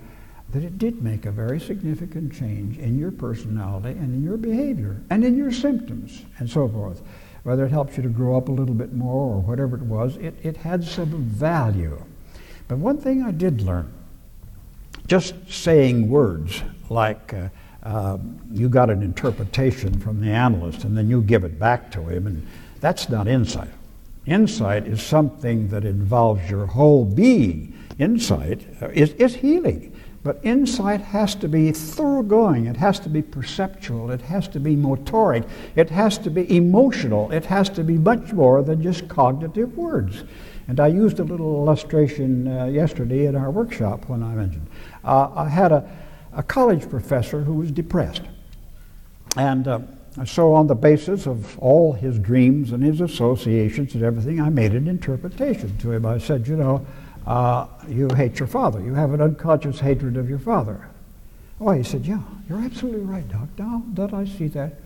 that 0.52 0.64
it 0.64 0.78
did 0.78 1.04
make 1.04 1.26
a 1.26 1.32
very 1.32 1.60
significant 1.60 2.34
change 2.34 2.78
in 2.78 2.98
your 2.98 3.12
personality 3.12 3.90
and 3.90 4.16
in 4.16 4.24
your 4.24 4.38
behavior 4.38 5.00
and 5.10 5.24
in 5.24 5.38
your 5.38 5.52
symptoms 5.52 6.26
and 6.40 6.50
so 6.50 6.68
forth. 6.68 7.02
Whether 7.44 7.66
it 7.66 7.72
helps 7.72 7.98
you 7.98 8.04
to 8.04 8.10
grow 8.10 8.38
up 8.38 8.50
a 8.50 8.52
little 8.52 8.76
bit 8.76 8.94
more 8.94 9.36
or 9.36 9.42
whatever 9.42 9.76
it 9.76 9.84
was, 9.84 10.18
it, 10.18 10.36
it 10.44 10.58
had 10.58 10.84
some 10.84 11.24
value. 11.24 12.04
But 12.68 12.78
one 12.78 12.98
thing 12.98 13.24
I 13.24 13.32
did 13.32 13.62
learn, 13.62 13.92
just 15.08 15.34
saying 15.50 16.10
words 16.10 16.62
like 16.90 17.34
uh, 17.34 17.50
uh, 17.84 18.18
you 18.52 18.70
got 18.70 18.90
an 18.90 19.02
interpretation 19.02 19.98
from 20.00 20.20
the 20.20 20.30
analyst 20.30 20.84
and 20.84 20.98
then 20.98 21.10
you 21.10 21.22
give 21.22 21.44
it 21.44 21.58
back 21.58 21.92
to 21.92 22.02
him, 22.02 22.28
and 22.28 22.48
that's 22.80 23.10
not 23.10 23.28
insight. 23.28 23.70
Insight 24.26 24.88
is 24.88 25.02
something 25.02 25.70
that 25.70 25.86
involves 25.86 26.50
your 26.50 26.66
whole 26.66 27.06
being. 27.06 27.74
Insight 27.98 28.62
is, 28.94 29.12
is 29.14 29.36
healing. 29.36 29.96
But 30.22 30.40
insight 30.44 31.00
has 31.02 31.34
to 31.36 31.48
be 31.48 31.72
thoroughgoing, 31.72 32.66
it 32.66 32.76
has 32.76 33.00
to 33.02 33.10
be 33.10 33.22
perceptual, 33.22 34.12
it 34.12 34.22
has 34.22 34.50
to 34.50 34.60
be 34.60 34.76
motoric, 34.76 35.48
it 35.76 35.90
has 35.90 36.18
to 36.20 36.30
be 36.30 36.56
emotional, 36.58 37.32
it 37.32 37.46
has 37.46 37.70
to 37.70 37.84
be 37.84 37.98
much 37.98 38.34
more 38.34 38.62
than 38.62 38.84
just 38.84 39.08
cognitive 39.08 39.78
words. 39.78 40.26
And 40.68 40.80
I 40.82 40.88
used 40.88 41.20
a 41.20 41.24
little 41.24 41.64
illustration 41.66 42.48
uh, 42.48 42.66
yesterday 42.66 43.28
in 43.28 43.36
our 43.36 43.50
workshop 43.50 44.10
when 44.10 44.22
I 44.22 44.34
mentioned. 44.36 44.68
Uh, 45.06 45.32
I 45.34 45.48
had 45.48 45.72
a, 45.72 45.90
a 46.34 46.44
college 46.44 46.90
professor 46.90 47.42
who 47.42 47.54
was 47.54 47.72
depressed. 47.72 48.24
And 49.38 49.68
uh, 49.68 49.80
so, 50.28 50.54
on 50.54 50.68
the 50.68 50.76
basis 50.76 51.28
of 51.28 51.58
all 51.60 51.94
his 51.94 52.20
dreams 52.20 52.72
and 52.72 52.84
his 52.84 53.00
associations 53.00 53.94
and 53.94 54.04
everything, 54.04 54.42
I 54.42 54.50
made 54.50 54.74
an 54.74 54.88
interpretation 54.88 55.78
to 55.78 55.92
him. 55.92 56.06
I 56.06 56.18
said, 56.18 56.48
You 56.48 56.58
know, 56.58 56.86
uh, 57.26 57.68
you 57.88 58.08
hate 58.16 58.40
your 58.40 58.48
father. 58.48 58.82
You 58.82 58.94
have 58.96 59.14
an 59.14 59.22
unconscious 59.22 59.80
hatred 59.80 60.18
of 60.18 60.30
your 60.30 60.40
father. 60.40 60.90
Oh, 61.62 61.72
he 61.72 61.84
said, 61.84 62.06
Yeah, 62.06 62.22
you're 62.50 62.60
absolutely 62.60 63.02
right, 63.02 63.28
Doc. 63.30 63.48
Now 63.58 63.84
that 63.94 64.14
I 64.14 64.26
see 64.26 64.48
that, 64.50 64.80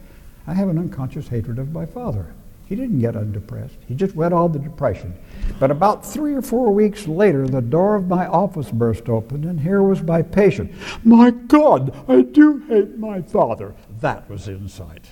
I 0.46 0.54
have 0.54 0.70
an 0.70 0.78
unconscious 0.78 1.28
hatred 1.28 1.58
of 1.58 1.72
my 1.72 1.86
father. 1.86 2.34
He 2.66 2.75
didn't 2.75 3.00
get 3.00 3.16
undepressed. 3.16 3.75
He 3.88 3.94
just 3.94 4.16
went 4.16 4.34
on 4.34 4.52
the 4.52 4.60
depression. 4.60 5.13
But 5.60 5.70
about 5.70 6.06
three 6.06 6.34
or 6.34 6.42
four 6.42 6.72
weeks 6.72 7.08
later, 7.08 7.48
the 7.48 7.62
door 7.62 7.96
of 7.96 8.08
my 8.08 8.25
office 8.25 8.72
burst 8.72 9.10
open, 9.10 9.48
and 9.48 9.60
here 9.60 9.84
was 9.84 10.02
my 10.02 10.22
patient. 10.22 10.72
My 11.04 11.32
God, 11.32 11.94
I 12.08 12.22
do 12.22 12.60
hate 12.68 12.98
my 12.98 13.22
father. 13.22 13.74
That 14.03 14.29
was 14.29 14.50
insight. 14.50 15.05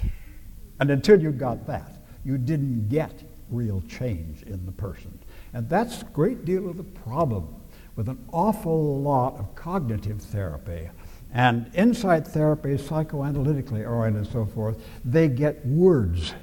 And 0.81 0.91
until 0.91 1.21
you 1.21 1.31
got 1.31 1.65
that, 1.67 2.03
you 2.25 2.37
didn't 2.37 2.89
get 2.89 3.23
real 3.49 3.81
change 3.87 4.43
in 4.43 4.65
the 4.65 4.71
person. 4.73 5.17
And 5.53 5.69
that's 5.69 6.01
a 6.01 6.05
great 6.05 6.43
deal 6.43 6.67
of 6.69 6.75
the 6.75 6.83
problem 6.83 7.55
with 7.95 8.09
an 8.09 8.21
awful 8.33 9.01
lot 9.01 9.39
of 9.39 9.55
cognitive 9.55 10.21
therapy. 10.21 10.89
And 11.33 11.71
insight 11.73 12.27
therapy 12.27 12.71
psychoanalytically 12.71 13.89
oriented 13.89 14.23
and 14.23 14.33
so 14.33 14.45
forth. 14.45 14.83
They 15.05 15.29
get 15.29 15.65
words 15.65 16.33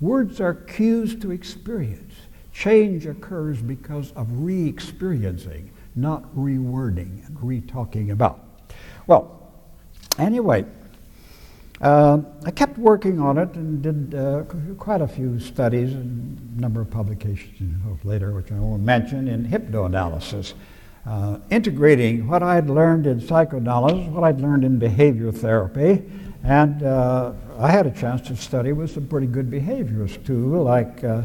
Words 0.00 0.42
are 0.42 0.54
cues 0.54 1.16
to 1.16 1.30
experience. 1.30 2.14
Change 2.52 3.06
occurs 3.06 3.62
because 3.62 4.12
of 4.12 4.26
re 4.30 4.68
experiencing, 4.68 5.70
not 5.96 6.22
rewording 6.36 7.26
and 7.26 7.42
re 7.42 7.62
talking 7.62 8.10
about. 8.10 8.68
Well, 9.06 9.50
anyway, 10.18 10.66
uh, 11.80 12.18
I 12.44 12.50
kept 12.50 12.76
working 12.76 13.20
on 13.20 13.38
it 13.38 13.54
and 13.54 13.82
did 13.82 14.14
uh, 14.14 14.42
quite 14.76 15.00
a 15.00 15.08
few 15.08 15.38
studies 15.38 15.92
and 15.92 16.56
a 16.56 16.60
number 16.60 16.80
of 16.80 16.90
publications 16.90 18.04
later, 18.04 18.32
which 18.32 18.50
I 18.50 18.56
won't 18.58 18.82
mention, 18.82 19.28
in 19.28 19.46
hypnoanalysis, 19.46 20.54
uh, 21.06 21.38
integrating 21.50 22.26
what 22.26 22.42
I'd 22.42 22.68
learned 22.68 23.06
in 23.06 23.20
psychoanalysis, 23.20 24.08
what 24.08 24.24
I'd 24.24 24.40
learned 24.40 24.64
in 24.64 24.78
behavior 24.78 25.30
therapy, 25.30 26.02
and 26.42 26.82
uh, 26.82 27.32
I 27.58 27.70
had 27.70 27.86
a 27.86 27.90
chance 27.90 28.26
to 28.28 28.36
study 28.36 28.72
with 28.72 28.90
some 28.90 29.06
pretty 29.06 29.26
good 29.26 29.50
behaviorists 29.50 30.24
too, 30.24 30.60
like 30.62 31.04
uh, 31.04 31.22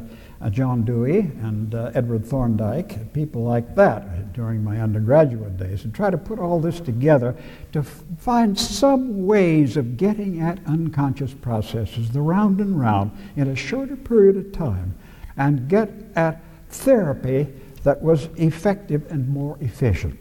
John 0.49 0.83
Dewey 0.83 1.19
and 1.19 1.73
uh, 1.73 1.91
Edward 1.93 2.25
Thorndike, 2.25 3.13
people 3.13 3.43
like 3.43 3.75
that 3.75 4.33
during 4.33 4.63
my 4.63 4.81
undergraduate 4.81 5.57
days, 5.57 5.85
and 5.85 5.93
try 5.93 6.09
to 6.09 6.17
put 6.17 6.39
all 6.39 6.59
this 6.59 6.79
together 6.79 7.35
to 7.71 7.79
f- 7.79 8.03
find 8.17 8.59
some 8.59 9.25
ways 9.25 9.77
of 9.77 9.95
getting 9.95 10.41
at 10.41 10.59
unconscious 10.65 11.33
processes, 11.33 12.11
the 12.11 12.21
round 12.21 12.59
and 12.59 12.79
round, 12.79 13.11
in 13.35 13.47
a 13.47 13.55
shorter 13.55 13.95
period 13.95 14.35
of 14.35 14.51
time, 14.51 14.93
and 15.37 15.69
get 15.69 15.89
at 16.15 16.41
therapy 16.69 17.47
that 17.83 18.01
was 18.01 18.27
effective 18.35 19.09
and 19.09 19.29
more 19.29 19.57
efficient. 19.61 20.19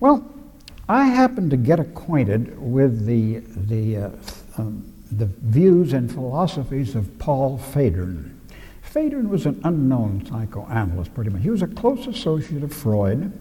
Well, 0.00 0.30
I 0.88 1.04
happened 1.04 1.50
to 1.50 1.56
get 1.56 1.80
acquainted 1.80 2.58
with 2.58 3.06
the, 3.06 3.38
the, 3.38 3.96
uh, 3.96 4.10
um, 4.56 4.92
the 5.10 5.26
views 5.26 5.92
and 5.92 6.10
philosophies 6.10 6.94
of 6.94 7.18
Paul 7.18 7.58
Federn. 7.58 8.37
Federn 8.98 9.28
was 9.28 9.46
an 9.46 9.60
unknown 9.62 10.26
psychoanalyst, 10.26 11.14
pretty 11.14 11.30
much. 11.30 11.42
He 11.42 11.50
was 11.50 11.62
a 11.62 11.68
close 11.68 12.08
associate 12.08 12.64
of 12.64 12.72
Freud, 12.72 13.32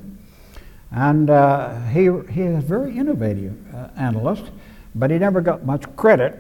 and 0.92 1.32
uh, 1.32 1.80
he, 1.88 2.02
he 2.32 2.44
is 2.44 2.60
a 2.60 2.62
very 2.62 2.96
innovative 2.96 3.56
uh, 3.74 3.88
analyst, 3.98 4.52
but 4.94 5.10
he 5.10 5.18
never 5.18 5.42
got 5.42 5.66
much 5.66 5.84
credit. 5.96 6.38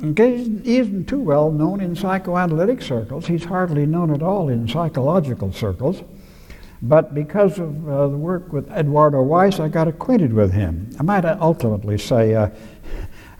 He 0.00 0.78
isn't 0.78 1.06
too 1.06 1.20
well 1.20 1.50
known 1.50 1.82
in 1.82 1.94
psychoanalytic 1.94 2.80
circles. 2.80 3.26
He's 3.26 3.44
hardly 3.44 3.84
known 3.84 4.10
at 4.14 4.22
all 4.22 4.48
in 4.48 4.66
psychological 4.66 5.52
circles. 5.52 6.02
But 6.80 7.14
because 7.14 7.58
of 7.58 7.86
uh, 7.86 8.08
the 8.08 8.16
work 8.16 8.50
with 8.50 8.70
Eduardo 8.70 9.20
Weiss, 9.20 9.60
I 9.60 9.68
got 9.68 9.88
acquainted 9.88 10.32
with 10.32 10.52
him. 10.52 10.88
I 10.98 11.02
might 11.02 11.26
ultimately 11.26 11.98
say 11.98 12.34
uh, 12.34 12.48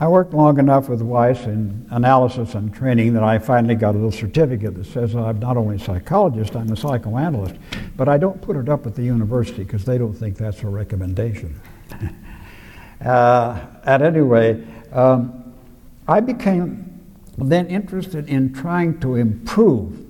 I 0.05 0.07
worked 0.07 0.35
long 0.35 0.59
enough 0.59 0.91
with 0.91 1.01
Weiss 1.01 1.45
in 1.45 1.87
analysis 1.91 2.55
and 2.55 2.75
training 2.75 3.15
that 3.15 3.23
I 3.23 3.39
finally 3.39 3.75
got 3.75 3.93
a 3.93 3.97
little 3.97 4.13
certificate 4.13 4.75
that 4.75 4.85
says 4.85 5.17
I'm 5.17 5.39
not 5.39 5.57
only 5.57 5.77
a 5.77 5.79
psychologist, 5.79 6.55
I'm 6.55 6.71
a 6.71 6.77
psychoanalyst. 6.77 7.55
But 7.97 8.11
I 8.11 8.19
don't 8.19 8.39
put 8.43 8.57
it 8.57 8.69
up 8.69 8.87
at 8.87 8.95
the 8.95 9.03
university 9.03 9.65
because 9.65 9.87
they 9.87 9.97
don't 9.97 10.13
think 10.13 10.37
that's 10.37 10.63
a 10.63 10.67
recommendation. 10.67 11.59
uh, 13.03 13.65
at 13.85 14.03
any 14.03 14.21
rate, 14.21 14.63
um, 14.93 15.55
I 16.07 16.21
became 16.21 17.01
then 17.39 17.69
interested 17.69 18.29
in 18.29 18.53
trying 18.53 19.01
to 19.01 19.15
improve 19.15 20.05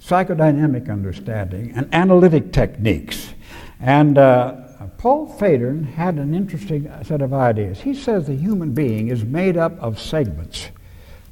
psychodynamic 0.00 0.90
understanding, 0.90 1.72
and 1.76 1.88
analytic 1.94 2.52
techniques. 2.52 3.32
And 3.78 4.18
uh, 4.18 4.56
Paul 5.04 5.26
Federn 5.26 5.84
had 5.84 6.14
an 6.14 6.34
interesting 6.34 6.90
set 7.02 7.20
of 7.20 7.34
ideas. 7.34 7.82
He 7.82 7.92
says 7.92 8.26
the 8.26 8.34
human 8.34 8.72
being 8.72 9.08
is 9.08 9.22
made 9.22 9.58
up 9.58 9.78
of 9.78 10.00
segments 10.00 10.70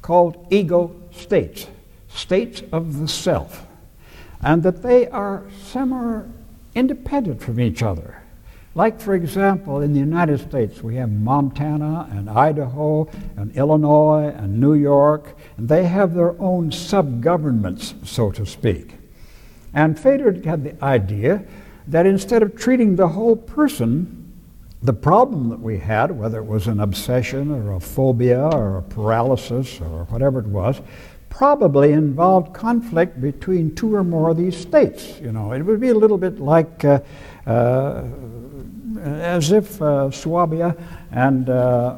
called 0.03 0.45
ego 0.51 0.95
states, 1.09 1.65
states 2.07 2.61
of 2.71 2.99
the 2.99 3.07
self, 3.07 3.65
and 4.43 4.61
that 4.61 4.83
they 4.83 5.07
are 5.07 5.47
semi 5.59 6.21
independent 6.75 7.41
from 7.41 7.59
each 7.59 7.81
other. 7.81 8.21
Like, 8.75 9.01
for 9.01 9.15
example, 9.15 9.81
in 9.81 9.93
the 9.93 9.99
United 9.99 10.41
States, 10.41 10.83
we 10.83 10.97
have 10.97 11.09
Montana 11.11 12.07
and 12.11 12.29
Idaho 12.29 13.09
and 13.37 13.57
Illinois 13.57 14.35
and 14.37 14.61
New 14.61 14.75
York, 14.75 15.35
and 15.57 15.67
they 15.67 15.85
have 15.85 16.13
their 16.13 16.39
own 16.39 16.71
sub 16.71 17.21
governments, 17.21 17.95
so 18.03 18.29
to 18.33 18.45
speak. 18.45 18.93
And 19.73 19.97
Federn 19.97 20.43
had 20.45 20.63
the 20.63 20.85
idea 20.85 21.43
that 21.87 22.05
instead 22.05 22.43
of 22.43 22.55
treating 22.55 22.95
the 22.95 23.07
whole 23.07 23.35
person, 23.35 24.19
the 24.81 24.93
problem 24.93 25.49
that 25.49 25.59
we 25.59 25.77
had, 25.77 26.11
whether 26.11 26.39
it 26.39 26.45
was 26.45 26.67
an 26.67 26.79
obsession 26.79 27.51
or 27.51 27.73
a 27.73 27.79
phobia 27.79 28.41
or 28.49 28.77
a 28.77 28.81
paralysis 28.81 29.79
or 29.79 30.05
whatever 30.05 30.39
it 30.39 30.47
was, 30.47 30.81
probably 31.29 31.93
involved 31.93 32.53
conflict 32.53 33.19
between 33.19 33.73
two 33.75 33.95
or 33.95 34.03
more 34.03 34.29
of 34.29 34.37
these 34.37 34.55
states. 34.55 35.19
You 35.19 35.31
know, 35.31 35.53
it 35.53 35.61
would 35.61 35.79
be 35.79 35.89
a 35.89 35.95
little 35.95 36.17
bit 36.17 36.39
like. 36.39 36.83
Uh, 36.85 36.99
uh, 37.45 38.03
as 39.03 39.51
if 39.51 39.81
uh, 39.81 40.09
Swabia 40.11 40.75
and, 41.11 41.49
uh, 41.49 41.97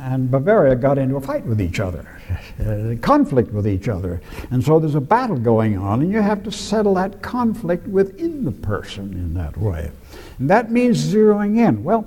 and 0.00 0.30
Bavaria 0.30 0.74
got 0.76 0.98
into 0.98 1.16
a 1.16 1.20
fight 1.20 1.44
with 1.46 1.60
each 1.60 1.80
other, 1.80 2.11
Uh, 2.60 2.94
conflict 3.00 3.52
with 3.52 3.66
each 3.66 3.88
other. 3.88 4.20
And 4.50 4.62
so 4.62 4.78
there's 4.78 4.94
a 4.94 5.00
battle 5.00 5.36
going 5.36 5.76
on, 5.76 6.02
and 6.02 6.12
you 6.12 6.20
have 6.20 6.42
to 6.44 6.52
settle 6.52 6.94
that 6.94 7.22
conflict 7.22 7.86
within 7.86 8.44
the 8.44 8.52
person 8.52 9.12
in 9.14 9.34
that 9.34 9.56
way. 9.56 9.90
And 10.38 10.48
that 10.48 10.70
means 10.70 11.12
zeroing 11.12 11.58
in. 11.58 11.82
Well, 11.82 12.06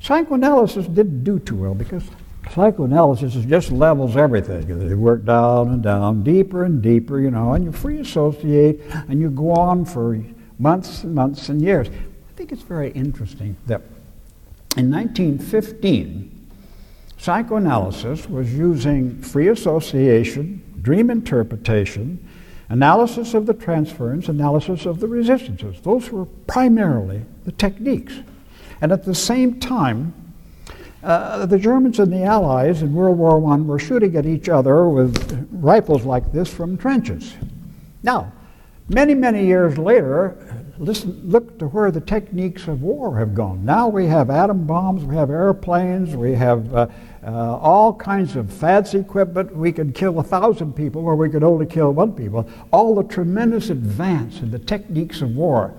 psychoanalysis 0.00 0.86
didn't 0.86 1.24
do 1.24 1.38
too 1.40 1.56
well 1.56 1.74
because 1.74 2.04
psychoanalysis 2.52 3.34
just 3.46 3.72
levels 3.72 4.16
everything. 4.16 4.68
You 4.68 4.96
work 4.96 5.24
down 5.24 5.68
and 5.68 5.82
down, 5.82 6.22
deeper 6.22 6.64
and 6.64 6.80
deeper, 6.80 7.20
you 7.20 7.30
know, 7.30 7.54
and 7.54 7.64
you 7.64 7.72
free 7.72 7.98
associate 7.98 8.80
and 9.08 9.20
you 9.20 9.30
go 9.30 9.52
on 9.52 9.84
for 9.84 10.22
months 10.58 11.04
and 11.04 11.14
months 11.14 11.48
and 11.48 11.62
years 11.62 11.88
I 11.88 12.32
think 12.36 12.52
it's 12.52 12.62
very 12.62 12.90
interesting 12.92 13.56
that 13.66 13.82
in 14.76 14.92
1915, 14.92 16.37
psychoanalysis 17.18 18.28
was 18.28 18.54
using 18.54 19.20
free 19.20 19.48
association, 19.48 20.62
dream 20.80 21.10
interpretation, 21.10 22.26
analysis 22.68 23.34
of 23.34 23.46
the 23.46 23.54
transference, 23.54 24.28
analysis 24.28 24.86
of 24.86 25.00
the 25.00 25.08
resistances. 25.08 25.80
Those 25.82 26.10
were 26.10 26.24
primarily 26.46 27.22
the 27.44 27.52
techniques. 27.52 28.14
And 28.80 28.92
at 28.92 29.04
the 29.04 29.14
same 29.14 29.58
time, 29.58 30.14
uh, 31.02 31.46
the 31.46 31.58
Germans 31.58 31.98
and 31.98 32.12
the 32.12 32.24
Allies 32.24 32.82
in 32.82 32.92
World 32.92 33.18
War 33.18 33.52
I 33.52 33.56
were 33.56 33.78
shooting 33.78 34.16
at 34.16 34.26
each 34.26 34.48
other 34.48 34.88
with 34.88 35.48
rifles 35.52 36.04
like 36.04 36.32
this 36.32 36.52
from 36.52 36.76
trenches. 36.76 37.34
Now, 38.02 38.32
many, 38.88 39.14
many 39.14 39.46
years 39.46 39.78
later, 39.78 40.36
listen, 40.78 41.20
look 41.24 41.58
to 41.58 41.66
where 41.66 41.90
the 41.90 42.00
techniques 42.00 42.68
of 42.68 42.82
war 42.82 43.18
have 43.18 43.34
gone. 43.34 43.64
Now 43.64 43.88
we 43.88 44.06
have 44.06 44.30
atom 44.30 44.66
bombs, 44.66 45.04
we 45.04 45.16
have 45.16 45.30
airplanes, 45.30 46.16
we 46.16 46.32
have 46.32 46.74
uh, 46.74 46.86
uh, 47.24 47.56
all 47.56 47.94
kinds 47.94 48.36
of 48.36 48.52
fancy 48.52 48.98
equipment. 48.98 49.54
We 49.54 49.72
could 49.72 49.94
kill 49.94 50.18
a 50.18 50.22
thousand 50.22 50.74
people, 50.74 51.04
or 51.04 51.16
we 51.16 51.28
could 51.28 51.42
only 51.42 51.66
kill 51.66 51.92
one 51.92 52.12
people. 52.12 52.48
All 52.70 52.94
the 52.94 53.04
tremendous 53.04 53.70
advance 53.70 54.40
in 54.40 54.50
the 54.50 54.58
techniques 54.58 55.20
of 55.20 55.34
war. 55.34 55.74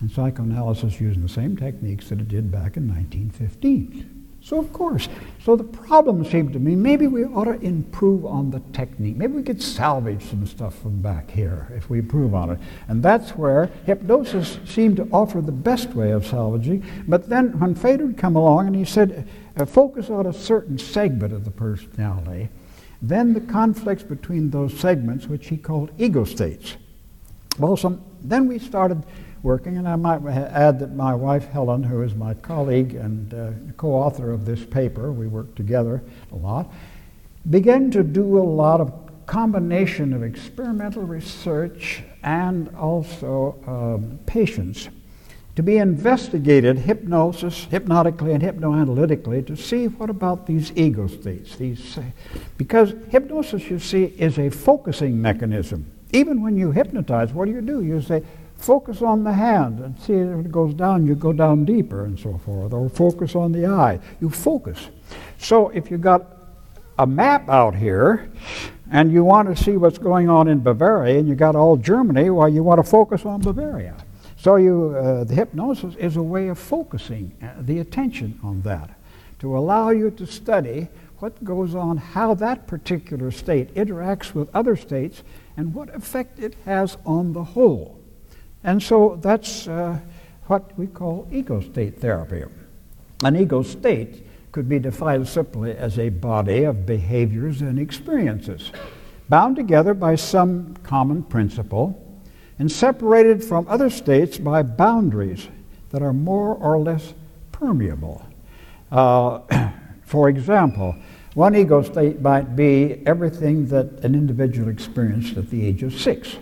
And 0.00 0.10
psychoanalysis 0.10 1.00
using 1.00 1.22
the 1.22 1.28
same 1.28 1.56
techniques 1.56 2.08
that 2.08 2.20
it 2.20 2.28
did 2.28 2.50
back 2.50 2.76
in 2.76 2.88
1915. 2.88 4.21
So, 4.44 4.58
of 4.58 4.72
course, 4.72 5.08
so 5.44 5.54
the 5.54 5.62
problem 5.62 6.24
seemed 6.24 6.52
to 6.54 6.58
me 6.58 6.74
maybe 6.74 7.06
we 7.06 7.24
ought 7.24 7.44
to 7.44 7.60
improve 7.60 8.26
on 8.26 8.50
the 8.50 8.60
technique. 8.72 9.16
Maybe 9.16 9.34
we 9.34 9.42
could 9.44 9.62
salvage 9.62 10.24
some 10.24 10.46
stuff 10.46 10.76
from 10.80 11.00
back 11.00 11.30
here 11.30 11.68
if 11.76 11.88
we 11.88 12.00
improve 12.00 12.34
on 12.34 12.50
it. 12.50 12.58
And 12.88 13.02
that's 13.04 13.30
where 13.30 13.66
hypnosis 13.86 14.58
seemed 14.64 14.96
to 14.96 15.08
offer 15.12 15.40
the 15.40 15.52
best 15.52 15.90
way 15.90 16.10
of 16.10 16.26
salvaging. 16.26 16.84
But 17.06 17.28
then 17.28 17.58
when 17.60 17.76
Federn 17.76 18.08
would 18.08 18.18
come 18.18 18.34
along 18.34 18.66
and 18.66 18.74
he 18.74 18.84
said, 18.84 19.28
uh, 19.56 19.64
focus 19.64 20.10
on 20.10 20.26
a 20.26 20.32
certain 20.32 20.76
segment 20.76 21.32
of 21.32 21.44
the 21.44 21.50
personality, 21.52 22.48
then 23.00 23.34
the 23.34 23.40
conflicts 23.40 24.02
between 24.02 24.50
those 24.50 24.76
segments, 24.78 25.26
which 25.26 25.48
he 25.48 25.56
called 25.56 25.92
ego 25.98 26.24
states. 26.24 26.76
Well, 27.58 27.76
some, 27.76 28.02
then 28.20 28.48
we 28.48 28.58
started 28.58 29.04
working. 29.42 29.76
And 29.76 29.88
I 29.88 29.96
might 29.96 30.24
add 30.26 30.78
that 30.80 30.94
my 30.94 31.14
wife, 31.14 31.46
Helen, 31.46 31.82
who 31.82 32.02
is 32.02 32.14
my 32.14 32.34
colleague 32.34 32.94
and 32.94 33.34
uh, 33.34 33.50
co 33.76 33.92
author 33.92 34.30
of 34.30 34.44
this 34.44 34.64
paper, 34.64 35.12
we 35.12 35.26
work 35.26 35.54
together 35.54 36.02
a 36.30 36.36
lot, 36.36 36.72
began 37.50 37.90
to 37.90 38.02
do 38.02 38.38
a 38.38 38.42
lot 38.42 38.80
of 38.80 38.92
combination 39.26 40.12
of 40.12 40.22
experimental 40.22 41.02
research 41.02 42.02
and 42.22 42.74
also 42.76 43.58
um, 43.66 44.18
patients 44.26 44.88
to 45.54 45.62
be 45.62 45.76
investigated 45.76 46.78
hypnosis, 46.78 47.64
hypnotically 47.64 48.32
and 48.32 48.42
hypnoanalytically 48.42 49.46
to 49.46 49.56
see 49.56 49.86
what 49.86 50.08
about 50.08 50.46
these 50.46 50.72
ego 50.76 51.06
states. 51.06 51.56
These, 51.56 51.98
because 52.56 52.94
hypnosis, 53.10 53.68
you 53.68 53.78
see, 53.78 54.04
is 54.04 54.38
a 54.38 54.48
focusing 54.48 55.20
mechanism. 55.20 55.90
Even 56.12 56.42
when 56.42 56.56
you 56.56 56.72
hypnotize, 56.72 57.32
what 57.32 57.46
do 57.46 57.52
you 57.52 57.60
do? 57.60 57.82
You 57.82 58.00
say, 58.00 58.22
focus 58.62 59.02
on 59.02 59.24
the 59.24 59.32
hand 59.32 59.80
and 59.80 59.98
see 60.00 60.14
if 60.14 60.46
it 60.46 60.52
goes 60.52 60.74
down, 60.74 61.06
you 61.06 61.14
go 61.14 61.32
down 61.32 61.64
deeper 61.64 62.04
and 62.04 62.18
so 62.18 62.38
forth. 62.38 62.72
Or 62.72 62.88
focus 62.88 63.34
on 63.34 63.52
the 63.52 63.66
eye. 63.66 63.98
You 64.20 64.30
focus. 64.30 64.88
So 65.38 65.68
if 65.70 65.90
you 65.90 65.98
got 65.98 66.24
a 66.98 67.06
map 67.06 67.48
out 67.48 67.74
here 67.74 68.30
and 68.90 69.12
you 69.12 69.24
want 69.24 69.54
to 69.54 69.62
see 69.62 69.76
what's 69.76 69.98
going 69.98 70.28
on 70.28 70.48
in 70.48 70.60
Bavaria 70.60 71.18
and 71.18 71.28
you 71.28 71.34
got 71.34 71.56
all 71.56 71.76
Germany, 71.76 72.30
well, 72.30 72.48
you 72.48 72.62
want 72.62 72.82
to 72.82 72.88
focus 72.88 73.24
on 73.24 73.40
Bavaria. 73.40 73.96
So 74.36 74.56
you, 74.56 74.94
uh, 74.96 75.24
the 75.24 75.34
hypnosis 75.34 75.94
is 75.96 76.16
a 76.16 76.22
way 76.22 76.48
of 76.48 76.58
focusing 76.58 77.32
uh, 77.42 77.60
the 77.60 77.78
attention 77.78 78.38
on 78.42 78.62
that 78.62 78.90
to 79.40 79.56
allow 79.56 79.90
you 79.90 80.10
to 80.12 80.26
study 80.26 80.88
what 81.18 81.42
goes 81.44 81.74
on, 81.74 81.96
how 81.96 82.34
that 82.34 82.66
particular 82.66 83.30
state 83.30 83.72
interacts 83.74 84.34
with 84.34 84.52
other 84.54 84.74
states, 84.74 85.22
and 85.56 85.72
what 85.72 85.94
effect 85.94 86.40
it 86.40 86.56
has 86.64 86.96
on 87.06 87.32
the 87.32 87.44
whole. 87.44 88.01
And 88.64 88.82
so 88.82 89.18
that's 89.20 89.66
uh, 89.66 89.98
what 90.46 90.76
we 90.78 90.86
call 90.86 91.28
ego 91.32 91.60
state 91.60 92.00
therapy. 92.00 92.44
An 93.24 93.36
ego 93.36 93.62
state 93.62 94.26
could 94.52 94.68
be 94.68 94.78
defined 94.78 95.26
simply 95.26 95.72
as 95.72 95.98
a 95.98 96.10
body 96.10 96.64
of 96.64 96.84
behaviors 96.84 97.62
and 97.62 97.78
experiences, 97.78 98.70
bound 99.28 99.56
together 99.56 99.94
by 99.94 100.14
some 100.14 100.76
common 100.82 101.22
principle 101.22 101.98
and 102.58 102.70
separated 102.70 103.42
from 103.42 103.66
other 103.68 103.88
states 103.88 104.38
by 104.38 104.62
boundaries 104.62 105.48
that 105.90 106.02
are 106.02 106.12
more 106.12 106.54
or 106.54 106.78
less 106.78 107.14
permeable. 107.50 108.24
Uh, 108.90 109.40
for 110.04 110.28
example, 110.28 110.94
one 111.34 111.56
ego 111.56 111.82
state 111.82 112.20
might 112.20 112.54
be 112.54 113.02
everything 113.06 113.66
that 113.68 114.04
an 114.04 114.14
individual 114.14 114.68
experienced 114.68 115.36
at 115.38 115.48
the 115.48 115.66
age 115.66 115.82
of 115.82 115.98
six. 115.98 116.36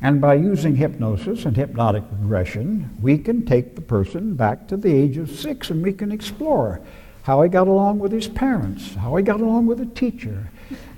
And 0.00 0.20
by 0.20 0.34
using 0.34 0.76
hypnosis 0.76 1.44
and 1.44 1.56
hypnotic 1.56 2.04
regression, 2.12 2.96
we 3.00 3.18
can 3.18 3.44
take 3.44 3.74
the 3.74 3.80
person 3.80 4.34
back 4.34 4.68
to 4.68 4.76
the 4.76 4.94
age 4.94 5.16
of 5.16 5.30
six 5.30 5.70
and 5.70 5.82
we 5.82 5.92
can 5.92 6.12
explore 6.12 6.80
how 7.22 7.42
he 7.42 7.48
got 7.48 7.68
along 7.68 7.98
with 7.98 8.12
his 8.12 8.28
parents, 8.28 8.94
how 8.94 9.16
he 9.16 9.22
got 9.22 9.40
along 9.40 9.66
with 9.66 9.78
the 9.78 9.86
teacher, 9.86 10.50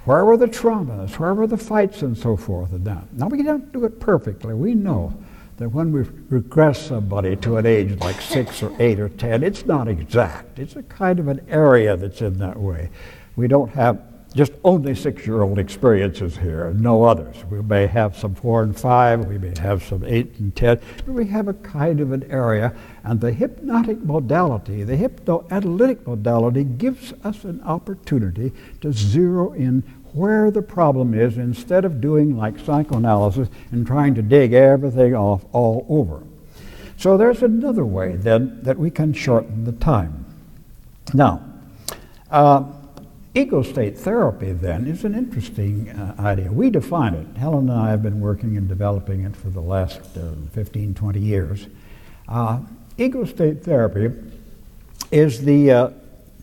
where 0.05 0.25
were 0.25 0.37
the 0.37 0.47
traumas, 0.47 1.19
where 1.19 1.35
were 1.35 1.47
the 1.47 1.57
fights, 1.57 2.03
and 2.03 2.17
so 2.17 2.37
forth. 2.37 2.73
And 2.73 2.85
that. 2.85 3.13
Now, 3.15 3.29
we 3.29 3.43
don't 3.43 3.73
do 3.73 3.85
it 3.85 4.01
perfectly. 4.01 4.55
We 4.55 4.75
know 4.75 5.15
that 5.57 5.69
when 5.71 5.93
we 5.93 6.03
regress 6.29 6.87
somebody 6.87 7.37
to 7.37 7.57
an 7.57 7.67
age 7.67 7.99
like 8.01 8.21
six 8.21 8.63
or 8.63 8.75
eight 8.79 9.01
or 9.01 9.09
ten, 9.09 9.43
it's 9.43 9.67
not 9.67 9.89
exact. 9.89 10.59
It's 10.59 10.77
a 10.77 10.83
kind 10.85 11.19
of 11.19 11.29
an 11.29 11.45
area 11.49 11.97
that's 11.97 12.23
in 12.23 12.39
that 12.39 12.59
way. 12.59 12.91
We 13.37 13.49
don't 13.49 13.71
have 13.71 14.01
just 14.35 14.53
only 14.63 14.95
six 14.95 15.27
year 15.27 15.43
old 15.43 15.59
experiences 15.59 16.37
here, 16.37 16.73
no 16.75 17.03
others. 17.05 17.37
We 17.51 17.63
may 17.63 17.87
have 17.87 18.17
some 18.17 18.35
four 18.35 18.63
and 18.63 18.79
five, 18.79 19.27
we 19.27 19.39
may 19.39 19.59
have 19.59 19.83
some 19.83 20.05
eight 20.05 20.39
and 20.39 20.55
ten, 20.55 20.81
but 21.05 21.09
we 21.09 21.27
have 21.27 21.49
a 21.49 21.55
kind 21.55 22.01
of 22.01 22.13
an 22.13 22.31
area. 22.31 22.73
And 23.03 23.21
the 23.21 23.33
hypnotic 23.33 23.99
modality, 23.99 24.85
the 24.85 24.97
hypnoanalytic 24.97 26.07
modality, 26.07 26.65
gives 26.65 27.13
us 27.25 27.45
an 27.45 27.61
opportunity 27.63 28.53
to 28.83 28.93
zero 28.93 29.53
in 29.53 29.83
where 30.13 30.51
the 30.51 30.63
problem 30.63 31.15
is 31.15 31.37
instead 31.37 31.85
of 31.85 32.01
doing 32.01 32.37
like 32.37 32.59
psychoanalysis 32.59 33.49
and 33.71 33.87
trying 33.87 34.15
to 34.15 34.23
dig 34.23 34.53
everything 34.53 35.15
off 35.15 35.45
all 35.53 35.87
over. 35.89 36.23
So 36.97 37.17
there's 37.17 37.43
another 37.43 37.85
way 37.85 38.17
then 38.17 38.63
that 38.63 38.77
we 38.77 38.91
can 38.91 39.13
shorten 39.13 39.65
the 39.65 39.73
time. 39.73 40.25
Now, 41.15 41.43
uh, 42.31 42.65
Ego 43.33 43.63
state 43.63 43.97
therapy, 43.97 44.51
then, 44.51 44.89
is 44.89 45.05
an 45.05 45.15
interesting 45.15 45.89
uh, 45.91 46.17
idea. 46.19 46.51
We 46.51 46.69
define 46.69 47.15
it. 47.15 47.37
Helen 47.37 47.69
and 47.69 47.79
I 47.79 47.91
have 47.91 48.03
been 48.03 48.21
working 48.21 48.57
and 48.57 48.69
developing 48.69 49.23
it 49.25 49.37
for 49.37 49.51
the 49.51 49.61
last 49.61 50.01
uh, 50.17 50.33
15, 50.51 50.95
20 50.95 51.21
years. 51.21 51.69
Uh, 52.29 52.59
ego 52.99 53.25
state 53.25 53.63
therapy 53.63 54.11
is 55.13 55.45
the, 55.45 55.71
uh, 55.71 55.91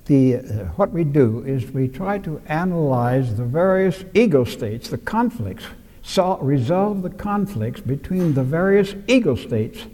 the 0.06 0.38
uh, 0.38 0.42
what 0.78 0.92
we 0.92 1.04
do 1.04 1.44
is 1.46 1.70
we 1.72 1.90
try 1.90 2.20
to 2.20 2.42
analyze 2.48 3.36
the 3.36 3.44
various 3.44 4.06
ego 4.14 4.46
states, 4.46 4.88
the 4.88 4.98
conflicts, 4.98 5.66
so 6.04 6.38
resolve 6.38 7.02
the 7.02 7.10
conflicts 7.10 7.82
between 7.82 8.34
the 8.34 8.44
various 8.44 8.96
ego 9.08 9.36
states 9.36 9.88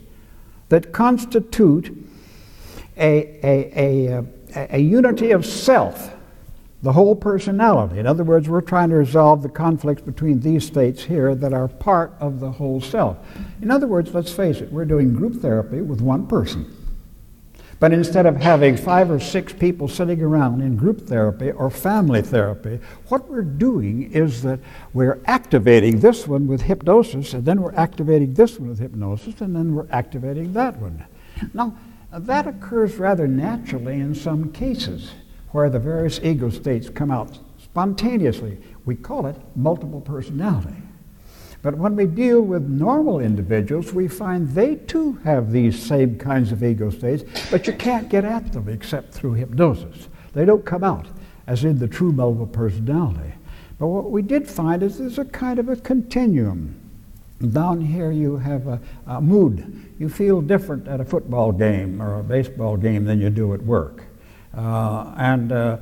that 0.69 0.91
constitute 0.91 2.07
a, 2.97 3.39
a, 3.43 3.71
a, 3.75 4.23
a, 4.55 4.75
a 4.75 4.79
unity 4.79 5.31
of 5.31 5.43
self 5.43 6.13
the 6.83 6.91
whole 6.91 7.15
personality. 7.15 7.97
In 7.97 8.05
other 8.05 8.25
words, 8.25 8.49
we're 8.49 8.59
trying 8.59 8.89
to 8.89 8.95
resolve 8.95 9.41
the 9.41 9.47
conflicts 9.47 10.01
between 10.01 10.41
these 10.41 10.67
states 10.67 11.01
here 11.01 11.33
that 11.33 11.53
are 11.53 11.69
part 11.69 12.13
of 12.19 12.41
the 12.41 12.51
whole 12.51 12.81
self. 12.81 13.17
In 13.61 13.71
other 13.71 13.87
words, 13.87 14.13
let's 14.13 14.33
face 14.33 14.59
it, 14.59 14.69
we're 14.69 14.83
doing 14.83 15.13
group 15.13 15.41
therapy 15.41 15.79
with 15.79 16.01
one 16.01 16.27
person. 16.27 16.75
But 17.79 17.93
instead 17.93 18.25
of 18.25 18.35
having 18.35 18.75
five 18.75 19.09
or 19.09 19.19
six 19.19 19.53
people 19.53 19.87
sitting 19.87 20.21
around 20.21 20.61
in 20.61 20.75
group 20.75 21.07
therapy 21.07 21.51
or 21.51 21.69
family 21.69 22.21
therapy, 22.21 22.79
what 23.07 23.29
we're 23.29 23.41
doing 23.43 24.11
is 24.11 24.41
that 24.43 24.59
we're 24.93 25.21
activating 25.25 26.01
this 26.01 26.27
one 26.27 26.47
with 26.47 26.63
hypnosis, 26.63 27.33
and 27.33 27.45
then 27.45 27.61
we're 27.61 27.75
activating 27.75 28.33
this 28.33 28.59
one 28.59 28.69
with 28.69 28.79
hypnosis, 28.79 29.39
and 29.39 29.55
then 29.55 29.73
we're 29.73 29.87
activating 29.89 30.51
that 30.53 30.77
one. 30.77 31.05
Now, 31.53 31.77
that 32.11 32.45
occurs 32.45 32.97
rather 32.97 33.27
naturally 33.27 33.95
in 33.95 34.13
some 34.13 34.51
cases 34.51 35.11
where 35.53 35.69
the 35.69 35.79
various 35.79 36.19
ego 36.21 36.49
states 36.49 36.89
come 36.89 37.09
out 37.09 37.39
spontaneously. 37.63 38.57
We 38.85 38.95
call 38.95 39.27
it 39.27 39.37
multiple 39.55 40.01
personality. 40.01 40.75
But 41.61 41.77
when 41.77 41.95
we 41.95 42.05
deal 42.07 42.41
with 42.41 42.63
normal 42.63 43.21
individuals, 43.21 43.93
we 43.93 44.09
find 44.09 44.49
they 44.49 44.75
too 44.75 45.13
have 45.23 45.51
these 45.51 45.81
same 45.81 46.17
kinds 46.17 46.51
of 46.51 46.61
ego 46.61 46.89
states, 46.89 47.23
but 47.49 47.65
you 47.65 47.73
can't 47.73 48.09
get 48.09 48.25
at 48.25 48.51
them 48.51 48.67
except 48.67 49.13
through 49.13 49.35
hypnosis. 49.35 50.09
They 50.33 50.43
don't 50.43 50.65
come 50.65 50.83
out 50.83 51.07
as 51.47 51.63
in 51.63 51.79
the 51.79 51.87
true 51.87 52.11
multiple 52.11 52.47
personality. 52.47 53.33
But 53.79 53.87
what 53.87 54.11
we 54.11 54.21
did 54.21 54.47
find 54.47 54.83
is 54.83 54.97
there's 54.97 55.19
a 55.19 55.25
kind 55.25 55.59
of 55.59 55.69
a 55.69 55.75
continuum. 55.75 56.79
Down 57.51 57.81
here 57.81 58.11
you 58.11 58.37
have 58.37 58.67
a, 58.67 58.79
a 59.07 59.21
mood. 59.21 59.89
You 59.99 60.09
feel 60.09 60.41
different 60.41 60.87
at 60.87 61.01
a 61.01 61.05
football 61.05 61.51
game 61.51 62.01
or 62.01 62.19
a 62.19 62.23
baseball 62.23 62.77
game 62.77 63.05
than 63.05 63.21
you 63.21 63.29
do 63.29 63.53
at 63.53 63.61
work. 63.61 64.03
Uh, 64.55 65.13
and 65.17 65.51
uh, 65.51 65.77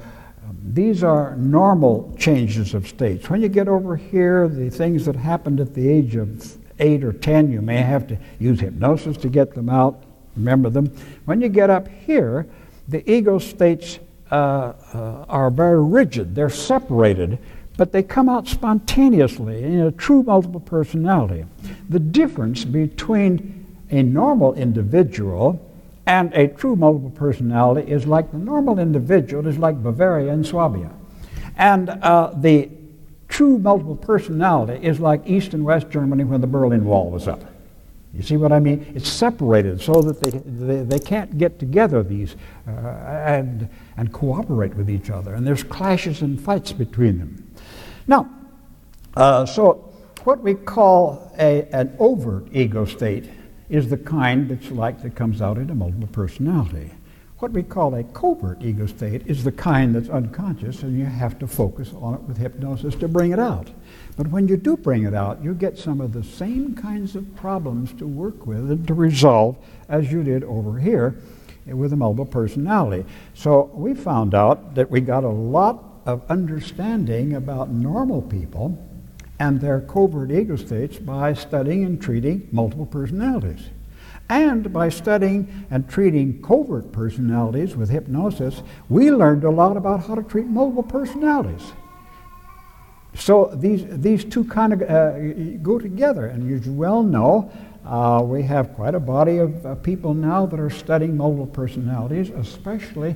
these 0.64 1.04
are 1.04 1.36
normal 1.36 2.14
changes 2.18 2.74
of 2.74 2.88
states. 2.88 3.30
When 3.30 3.42
you 3.42 3.50
get 3.50 3.68
over 3.68 3.96
here, 3.96 4.48
the 4.48 4.70
things 4.70 5.06
that 5.06 5.16
happened 5.16 5.60
at 5.60 5.74
the 5.74 5.88
age 5.90 6.16
of 6.16 6.58
eight 6.80 7.04
or 7.04 7.14
ten, 7.14 7.52
you 7.52 7.62
may 7.62 7.82
have 7.82 8.08
to 8.08 8.18
use 8.40 8.60
hypnosis 8.60 9.18
to 9.18 9.30
get 9.30 9.54
them 9.54 9.70
out, 9.70 10.04
remember 10.36 10.70
them. 10.70 10.88
When 11.26 11.42
you 11.42 11.50
get 11.50 11.70
up 11.70 11.88
here, 11.88 12.48
the 12.88 13.10
ego 13.12 13.40
states 13.40 14.00
uh, 14.32 14.74
uh, 14.94 15.26
are 15.28 15.52
very 15.52 15.84
rigid, 15.84 16.36
they're 16.36 16.50
separated, 16.50 17.38
but 17.78 17.92
they 17.92 18.04
come 18.04 18.30
out 18.30 18.48
spontaneously 18.48 19.64
in 19.64 19.82
a 19.82 19.92
true 19.92 20.24
multiple 20.24 20.60
personality. 20.60 21.46
The 21.90 22.00
difference 22.00 22.66
between 22.66 23.66
a 23.90 24.04
normal 24.04 24.54
individual 24.54 25.60
and 26.12 26.34
a 26.34 26.46
true 26.46 26.76
multiple 26.76 27.10
personality 27.10 27.90
is 27.90 28.06
like 28.06 28.30
the 28.34 28.38
normal 28.38 28.80
individual 28.80 29.48
is 29.48 29.58
like 29.58 29.82
Bavaria 29.82 30.34
and 30.34 30.46
Swabia. 30.46 30.92
And 31.56 31.90
uh, 31.90 32.34
the 32.36 32.70
true 33.30 33.58
multiple 33.58 33.96
personality 33.96 34.86
is 34.86 35.00
like 35.00 35.22
East 35.26 35.54
and 35.54 35.64
West 35.64 35.90
Germany 35.90 36.26
when 36.26 36.42
the 36.42 36.48
Berlin 36.48 36.84
Wall 36.84 37.10
was 37.10 37.30
up. 37.30 37.42
You 38.14 38.24
see 38.24 38.36
what 38.36 38.52
I 38.52 38.60
mean? 38.60 38.92
It's 38.94 39.08
separated 39.08 39.80
so 39.80 40.02
that 40.02 40.20
they, 40.22 40.32
they, 40.32 40.84
they 40.84 41.00
can't 41.00 41.38
get 41.38 41.60
together 41.60 42.04
these 42.04 42.36
uh, 42.68 42.72
and, 43.26 43.70
and 43.96 44.12
cooperate 44.12 44.74
with 44.76 44.90
each 44.90 45.10
other. 45.10 45.36
And 45.36 45.48
there's 45.48 45.64
clashes 45.64 46.24
and 46.24 46.42
fights 46.42 46.74
between 46.74 47.20
them. 47.20 47.56
Now, 48.06 48.30
uh, 49.16 49.46
so 49.46 49.94
what 50.26 50.42
we 50.42 50.56
call 50.56 51.32
a, 51.40 51.70
an 51.72 51.96
overt 52.00 52.50
ego 52.52 52.84
state 52.84 53.30
is 53.72 53.90
the 53.90 53.98
kind 53.98 54.50
that's 54.50 54.70
like 54.70 55.02
that 55.02 55.16
comes 55.16 55.42
out 55.42 55.58
in 55.58 55.70
a 55.70 55.74
multiple 55.74 56.10
personality. 56.12 56.92
What 57.40 57.54
we 57.54 57.64
call 57.64 57.96
a 57.96 58.04
covert 58.04 58.62
ego 58.62 58.86
state 58.86 59.26
is 59.26 59.46
the 59.46 59.52
kind 59.52 59.96
that's 59.96 60.10
unconscious, 60.10 60.84
and 60.84 61.00
you 61.00 61.06
have 61.06 61.40
to 61.40 61.48
focus 61.48 61.92
on 61.96 62.16
it 62.16 62.22
with 62.24 62.38
hypnosis 62.38 62.96
to 62.96 63.08
bring 63.08 63.32
it 63.32 63.40
out. 63.40 63.70
But 64.18 64.28
when 64.28 64.50
you 64.50 64.58
do 64.58 64.76
bring 64.76 65.06
it 65.06 65.14
out, 65.14 65.42
you 65.42 65.54
get 65.54 65.78
some 65.78 66.02
of 66.02 66.12
the 66.12 66.24
same 66.24 66.76
kinds 66.76 67.16
of 67.16 67.34
problems 67.36 67.94
to 67.94 68.06
work 68.06 68.46
with 68.46 68.70
and 68.70 68.86
to 68.88 68.94
resolve 68.94 69.58
as 69.88 70.12
you 70.12 70.22
did 70.22 70.44
over 70.44 70.78
here 70.78 71.16
with 71.66 71.94
a 71.94 71.96
multiple 71.96 72.26
personality. 72.26 73.06
So 73.34 73.72
we 73.74 73.94
found 73.94 74.36
out 74.36 74.76
that 74.76 74.92
we 74.92 75.00
got 75.00 75.24
a 75.24 75.30
lot 75.30 76.02
of 76.06 76.30
understanding 76.30 77.36
about 77.36 77.72
normal 77.72 78.22
people 78.22 78.78
and 79.42 79.60
their 79.60 79.82
covert 79.82 80.32
ego 80.32 80.56
states 80.56 81.00
by 81.00 81.34
studying 81.34 81.84
and 81.84 82.00
treating 82.00 82.48
multiple 82.52 82.86
personalities. 82.86 83.72
And 84.30 84.72
by 84.72 84.90
studying 84.90 85.66
and 85.72 85.90
treating 85.90 86.44
covert 86.44 86.92
personalities 86.92 87.76
with 87.76 87.90
hypnosis, 87.90 88.62
we 88.88 89.10
learned 89.10 89.44
a 89.44 89.50
lot 89.50 89.78
about 89.78 90.06
how 90.06 90.14
to 90.14 90.22
treat 90.22 90.46
multiple 90.46 90.84
personalities. 90.84 91.74
So 93.16 93.52
these, 93.56 93.84
these 93.90 94.24
two 94.24 94.44
kind 94.44 94.74
of 94.74 94.82
uh, 94.84 95.58
go 95.64 95.80
together, 95.80 96.28
and 96.28 96.40
as 96.54 96.68
you 96.68 96.74
well 96.74 97.02
know 97.02 97.52
uh, 97.84 98.22
we 98.24 98.44
have 98.44 98.76
quite 98.76 98.94
a 98.94 99.00
body 99.00 99.38
of 99.40 99.66
uh, 99.66 99.74
people 99.76 100.14
now 100.14 100.46
that 100.46 100.60
are 100.60 100.70
studying 100.70 101.18
multiple 101.18 101.48
personalities, 101.48 102.30
especially 102.30 103.16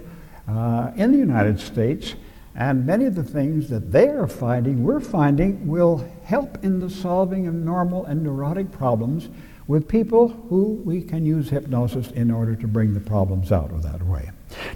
uh, 0.49 0.89
in 0.95 1.11
the 1.11 1.19
United 1.19 1.59
States. 1.59 2.15
And 2.55 2.85
many 2.85 3.05
of 3.05 3.15
the 3.15 3.23
things 3.23 3.69
that 3.69 3.91
they 3.91 4.07
are 4.07 4.27
finding, 4.27 4.83
we're 4.83 5.01
finding, 5.01 5.67
will 5.67 6.09
help 6.23 6.63
in 6.63 6.79
the 6.79 6.89
solving 6.89 7.47
of 7.47 7.53
normal 7.53 8.05
and 8.05 8.23
neurotic 8.23 8.71
problems 8.71 9.29
with 9.67 9.87
people 9.87 10.29
who 10.49 10.81
we 10.85 11.01
can 11.01 11.25
use 11.25 11.49
hypnosis 11.49 12.11
in 12.11 12.31
order 12.31 12.55
to 12.55 12.67
bring 12.67 12.93
the 12.93 12.99
problems 12.99 13.51
out 13.51 13.71
of 13.71 13.83
that 13.83 14.01
way. 14.03 14.29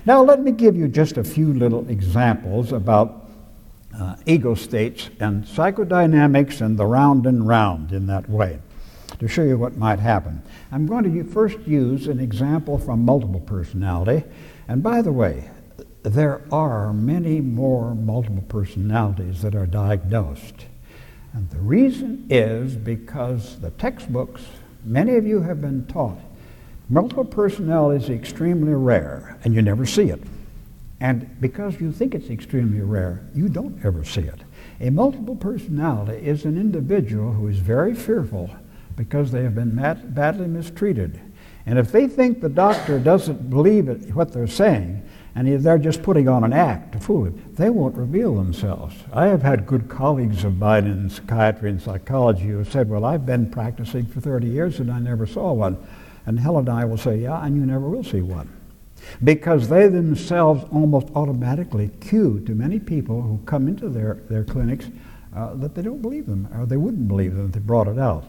Now, 0.05 0.21
let 0.23 0.41
me 0.41 0.51
give 0.51 0.75
you 0.75 0.87
just 0.87 1.17
a 1.17 1.23
few 1.23 1.53
little 1.53 1.87
examples 1.89 2.73
about 2.73 3.29
uh, 3.97 4.15
ego 4.25 4.55
states 4.55 5.09
and 5.19 5.45
psychodynamics 5.45 6.61
and 6.61 6.77
the 6.77 6.85
round 6.85 7.25
and 7.25 7.47
round 7.47 7.91
in 7.91 8.07
that 8.07 8.29
way 8.29 8.59
to 9.19 9.27
show 9.27 9.43
you 9.43 9.57
what 9.57 9.77
might 9.77 9.99
happen. 9.99 10.41
I'm 10.71 10.85
going 10.85 11.03
to 11.03 11.23
first 11.31 11.59
use 11.67 12.07
an 12.07 12.19
example 12.19 12.77
from 12.77 13.03
multiple 13.03 13.41
personality. 13.41 14.23
And 14.67 14.81
by 14.83 15.01
the 15.01 15.11
way, 15.11 15.49
there 16.03 16.41
are 16.51 16.93
many 16.93 17.41
more 17.41 17.93
multiple 17.93 18.43
personalities 18.47 19.41
that 19.41 19.55
are 19.55 19.65
diagnosed. 19.65 20.65
And 21.33 21.49
the 21.49 21.59
reason 21.59 22.25
is 22.29 22.75
because 22.75 23.59
the 23.59 23.71
textbooks, 23.71 24.41
many 24.83 25.15
of 25.15 25.25
you 25.25 25.41
have 25.41 25.61
been 25.61 25.85
taught, 25.87 26.19
multiple 26.89 27.25
personality 27.25 28.03
is 28.03 28.09
extremely 28.09 28.73
rare, 28.73 29.37
and 29.43 29.53
you 29.53 29.61
never 29.61 29.85
see 29.85 30.09
it. 30.09 30.21
And 31.01 31.39
because 31.39 31.79
you 31.79 31.91
think 31.91 32.13
it's 32.13 32.29
extremely 32.29 32.81
rare, 32.81 33.23
you 33.33 33.47
don't 33.47 33.83
ever 33.85 34.03
see 34.03 34.21
it. 34.21 34.41
A 34.81 34.89
multiple 34.89 35.35
personality 35.35 36.25
is 36.25 36.45
an 36.45 36.57
individual 36.57 37.31
who 37.31 37.47
is 37.47 37.59
very 37.59 37.93
fearful 37.93 38.49
because 38.95 39.31
they 39.31 39.43
have 39.43 39.55
been 39.55 39.75
badly 39.75 40.47
mistreated. 40.47 41.21
And 41.65 41.77
if 41.77 41.91
they 41.91 42.07
think 42.07 42.41
the 42.41 42.49
doctor 42.49 42.99
doesn't 42.99 43.49
believe 43.49 43.87
it, 43.87 44.13
what 44.13 44.33
they're 44.33 44.47
saying, 44.47 45.07
and 45.35 45.63
they're 45.63 45.77
just 45.77 46.01
putting 46.01 46.27
on 46.27 46.43
an 46.43 46.53
act 46.53 46.93
to 46.93 46.99
fool 46.99 47.25
him. 47.25 47.53
They 47.53 47.69
won't 47.69 47.95
reveal 47.95 48.35
themselves. 48.35 48.95
I 49.13 49.27
have 49.27 49.41
had 49.41 49.67
good 49.67 49.87
colleagues 49.89 50.43
of 50.43 50.57
mine 50.57 50.87
in 50.87 51.09
psychiatry 51.09 51.69
and 51.69 51.81
psychology 51.81 52.47
who 52.47 52.57
have 52.57 52.71
said, 52.71 52.89
Well, 52.89 53.05
I've 53.05 53.25
been 53.25 53.49
practicing 53.49 54.05
for 54.05 54.19
30 54.19 54.47
years 54.47 54.79
and 54.79 54.91
I 54.91 54.99
never 54.99 55.25
saw 55.25 55.53
one. 55.53 55.77
And 56.25 56.39
Helen 56.39 56.67
and 56.67 56.77
I 56.77 56.85
will 56.85 56.97
say, 56.97 57.17
Yeah, 57.17 57.43
and 57.43 57.55
you 57.55 57.65
never 57.65 57.87
will 57.87 58.03
see 58.03 58.21
one. 58.21 58.55
Because 59.23 59.69
they 59.69 59.87
themselves 59.87 60.65
almost 60.71 61.07
automatically 61.15 61.89
cue 62.01 62.41
to 62.45 62.53
many 62.53 62.79
people 62.79 63.21
who 63.21 63.39
come 63.45 63.67
into 63.67 63.89
their, 63.89 64.15
their 64.29 64.43
clinics 64.43 64.87
uh, 65.35 65.53
that 65.55 65.75
they 65.75 65.81
don't 65.81 66.01
believe 66.01 66.25
them, 66.25 66.47
or 66.53 66.65
they 66.65 66.77
wouldn't 66.77 67.07
believe 67.07 67.35
them 67.35 67.47
if 67.47 67.51
they 67.53 67.59
brought 67.59 67.87
it 67.87 67.99
out. 67.99 68.25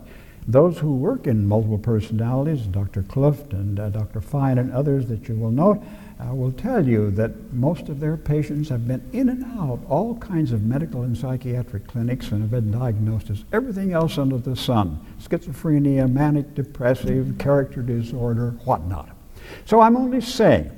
Those 0.47 0.79
who 0.79 0.97
work 0.97 1.27
in 1.27 1.47
multiple 1.47 1.79
personalities, 1.79 2.63
Dr. 2.63 3.03
Kluft 3.03 3.53
and 3.53 3.79
uh, 3.79 3.91
Dr. 3.91 4.21
Fine 4.21 4.59
and 4.59 4.73
others 4.73 5.07
that 5.07 5.29
you 5.29 5.37
will 5.37 5.51
know, 5.51 5.83
uh, 6.21 6.35
will 6.35 6.53
tell 6.53 6.87
you 6.87 7.11
that 7.13 7.53
most 7.53 7.89
of 7.89 8.01
their 8.01 8.17
patients 8.17 8.69
have 8.69 8.87
been 8.87 9.03
in 9.13 9.29
and 9.29 9.45
out 9.59 9.81
all 9.89 10.17
kinds 10.17 10.53
of 10.53 10.63
medical 10.63 11.03
and 11.03 11.17
psychiatric 11.17 11.87
clinics 11.87 12.31
and 12.31 12.43
have 12.43 12.51
been 12.51 12.71
diagnosed 12.71 13.31
as 13.31 13.45
everything 13.53 13.93
else 13.93 14.19
under 14.19 14.39
the 14.39 14.57
sun 14.57 15.05
schizophrenia, 15.21 16.11
manic 16.11 16.55
depressive, 16.55 17.37
character 17.39 17.83
disorder, 17.83 18.51
whatnot. 18.65 19.09
So 19.65 19.81
I'm 19.81 19.97
only 19.97 20.21
saying 20.21 20.71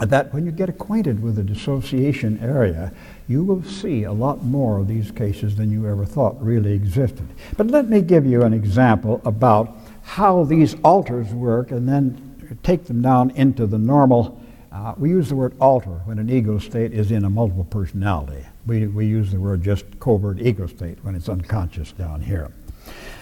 that 0.00 0.32
when 0.32 0.46
you 0.46 0.52
get 0.52 0.68
acquainted 0.68 1.22
with 1.22 1.36
the 1.36 1.42
dissociation 1.42 2.38
area, 2.40 2.92
you 3.28 3.44
will 3.44 3.62
see 3.62 4.04
a 4.04 4.12
lot 4.12 4.42
more 4.42 4.78
of 4.78 4.88
these 4.88 5.10
cases 5.10 5.56
than 5.56 5.70
you 5.70 5.86
ever 5.86 6.04
thought 6.04 6.42
really 6.42 6.72
existed. 6.72 7.28
But 7.56 7.68
let 7.68 7.88
me 7.88 8.00
give 8.00 8.26
you 8.26 8.42
an 8.42 8.52
example 8.52 9.20
about 9.24 9.76
how 10.02 10.44
these 10.44 10.74
alters 10.82 11.28
work 11.32 11.70
and 11.70 11.88
then 11.88 12.31
take 12.62 12.84
them 12.84 13.02
down 13.02 13.30
into 13.30 13.66
the 13.66 13.78
normal 13.78 14.42
uh, 14.72 14.94
we 14.96 15.10
use 15.10 15.28
the 15.28 15.36
word 15.36 15.54
alter 15.60 16.00
when 16.06 16.18
an 16.18 16.30
ego 16.30 16.58
state 16.58 16.94
is 16.94 17.12
in 17.12 17.26
a 17.26 17.30
multiple 17.30 17.64
personality. 17.64 18.42
We, 18.66 18.86
we 18.86 19.04
use 19.04 19.30
the 19.30 19.38
word 19.38 19.62
just 19.62 19.84
covert 20.00 20.40
ego 20.40 20.66
state 20.66 20.98
when 21.02 21.14
it's 21.14 21.28
unconscious 21.28 21.92
down 21.92 22.22
here. 22.22 22.50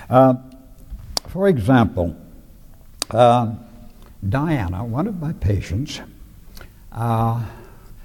Uh, 0.09 0.35
for 1.27 1.49
example, 1.49 2.17
uh, 3.11 3.53
Diana, 4.29 4.85
one 4.85 5.09
of 5.09 5.21
my 5.21 5.33
patients, 5.33 6.01
uh, 6.93 7.45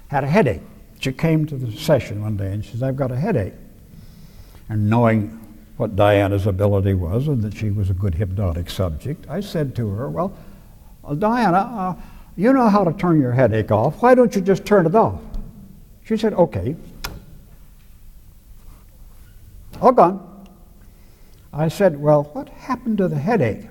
had 0.08 0.24
a 0.24 0.28
headache. 0.28 0.62
She 0.98 1.12
came 1.12 1.46
to 1.46 1.56
the 1.56 1.70
session 1.76 2.22
one 2.22 2.36
day 2.36 2.52
and 2.52 2.64
she 2.64 2.72
says, 2.72 2.82
I've 2.82 2.96
got 2.96 3.12
a 3.12 3.16
headache. 3.16 3.54
And 4.68 4.90
knowing 4.90 5.28
what 5.76 5.94
Diana's 5.94 6.48
ability 6.48 6.94
was 6.94 7.28
and 7.28 7.42
that 7.42 7.56
she 7.56 7.70
was 7.70 7.90
a 7.90 7.94
good 7.94 8.16
hypnotic 8.16 8.70
subject, 8.70 9.28
I 9.28 9.38
said 9.38 9.76
to 9.76 9.88
her, 9.90 10.08
Well, 10.08 10.36
Diana, 11.14 11.58
uh, 11.58 11.94
you 12.36 12.52
know 12.52 12.68
how 12.68 12.84
to 12.84 12.92
turn 12.92 13.20
your 13.20 13.32
headache 13.32 13.70
off. 13.70 14.02
Why 14.02 14.14
don't 14.14 14.34
you 14.34 14.40
just 14.40 14.64
turn 14.64 14.86
it 14.86 14.94
off? 14.94 15.20
She 16.04 16.16
said, 16.16 16.34
Okay. 16.34 16.76
All 19.80 19.92
gone. 19.92 20.46
I 21.52 21.68
said, 21.68 22.00
Well, 22.00 22.24
what 22.32 22.48
happened 22.48 22.98
to 22.98 23.08
the 23.08 23.18
headache? 23.18 23.68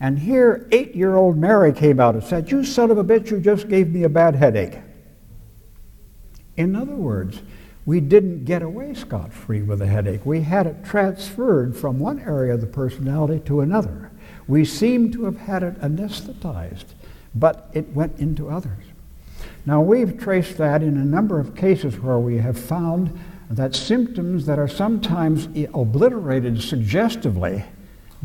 And 0.00 0.18
here, 0.18 0.68
eight 0.72 0.94
year 0.94 1.16
old 1.16 1.36
Mary 1.36 1.72
came 1.72 2.00
out 2.00 2.14
and 2.14 2.24
said, 2.24 2.50
You 2.50 2.64
son 2.64 2.90
of 2.90 2.98
a 2.98 3.04
bitch, 3.04 3.30
you 3.30 3.40
just 3.40 3.68
gave 3.68 3.88
me 3.88 4.02
a 4.04 4.08
bad 4.08 4.34
headache. 4.34 4.78
In 6.56 6.74
other 6.74 6.94
words, 6.94 7.42
we 7.84 8.00
didn't 8.00 8.44
get 8.44 8.62
away 8.62 8.94
scot 8.94 9.32
free 9.32 9.62
with 9.62 9.80
a 9.80 9.86
headache. 9.86 10.26
We 10.26 10.40
had 10.40 10.66
it 10.66 10.84
transferred 10.84 11.76
from 11.76 11.98
one 11.98 12.20
area 12.20 12.54
of 12.54 12.60
the 12.60 12.66
personality 12.66 13.40
to 13.46 13.60
another. 13.60 14.10
We 14.48 14.64
seem 14.64 15.12
to 15.12 15.24
have 15.24 15.38
had 15.38 15.62
it 15.62 15.80
anesthetized 15.80 16.94
but 17.36 17.68
it 17.74 17.92
went 17.92 18.18
into 18.18 18.48
others. 18.48 18.82
Now, 19.66 19.80
we've 19.82 20.18
traced 20.18 20.56
that 20.56 20.82
in 20.82 20.96
a 20.96 21.04
number 21.04 21.38
of 21.38 21.54
cases 21.54 22.00
where 22.00 22.18
we 22.18 22.38
have 22.38 22.58
found 22.58 23.16
that 23.50 23.74
symptoms 23.74 24.46
that 24.46 24.58
are 24.58 24.68
sometimes 24.68 25.48
obliterated 25.74 26.62
suggestively 26.62 27.64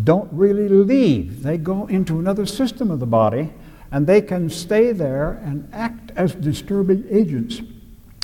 don't 0.04 0.32
really 0.32 0.70
leave. 0.70 1.44
They 1.44 1.58
go 1.58 1.86
into 1.88 2.20
another 2.20 2.46
system 2.46 2.90
of 2.90 3.00
the 3.00 3.06
body 3.06 3.52
and 3.92 4.08
they 4.08 4.22
can 4.22 4.50
stay 4.50 4.94
there 4.94 5.34
and 5.44 5.68
act 5.74 6.12
as 6.16 6.34
disturbing 6.34 7.06
agents. 7.10 7.62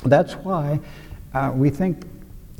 That's 0.04 0.34
why 0.34 0.80
uh, 1.34 1.52
we 1.54 1.70
think 1.70 2.04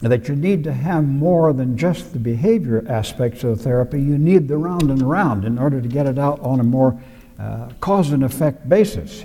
that 0.00 0.28
you 0.28 0.37
need 0.37 0.62
to 0.64 0.72
have 0.72 1.04
more 1.04 1.52
than 1.52 1.76
just 1.76 2.12
the 2.12 2.18
behavior 2.18 2.84
aspects 2.88 3.42
of 3.42 3.58
the 3.58 3.64
therapy. 3.64 4.00
You 4.00 4.16
need 4.16 4.46
the 4.46 4.56
round 4.56 4.90
and 4.90 5.02
round 5.02 5.44
in 5.44 5.58
order 5.58 5.80
to 5.80 5.88
get 5.88 6.06
it 6.06 6.18
out 6.18 6.38
on 6.40 6.61
a 6.61 6.64
more 6.64 7.00
uh, 7.38 7.70
cause 7.80 8.12
and 8.12 8.22
effect 8.22 8.68
basis. 8.68 9.24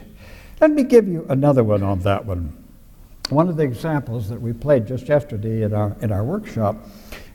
Let 0.60 0.72
me 0.72 0.84
give 0.84 1.08
you 1.08 1.26
another 1.30 1.64
one 1.64 1.84
on 1.84 2.00
that 2.00 2.26
one. 2.26 2.58
One 3.30 3.50
of 3.50 3.58
the 3.58 3.64
examples 3.64 4.30
that 4.30 4.42
we 4.42 4.52
played 4.52 4.88
just 4.88 5.08
yesterday 5.08 5.62
in 5.64 5.74
our, 5.74 5.96
in 6.02 6.12
our 6.12 6.24
workshop, 6.24 6.76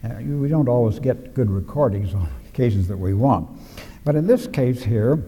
uh, 0.04 0.14
we 0.20 0.48
don't 0.48 0.68
always 0.68 0.98
get 0.98 1.34
good 1.34 1.50
recordings 1.50 2.14
on 2.14 2.28
occasions 2.48 2.88
that 2.88 2.96
we 2.96 3.14
want. 3.14 3.48
But 4.04 4.16
in 4.16 4.26
this 4.26 4.46
case 4.46 4.82
here, 4.82 5.24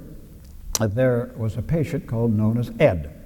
uh, 0.80 0.86
there 0.86 1.32
was 1.36 1.56
a 1.56 1.62
patient 1.62 2.06
called 2.06 2.32
known 2.32 2.58
as 2.58 2.72
Ed. 2.80 3.16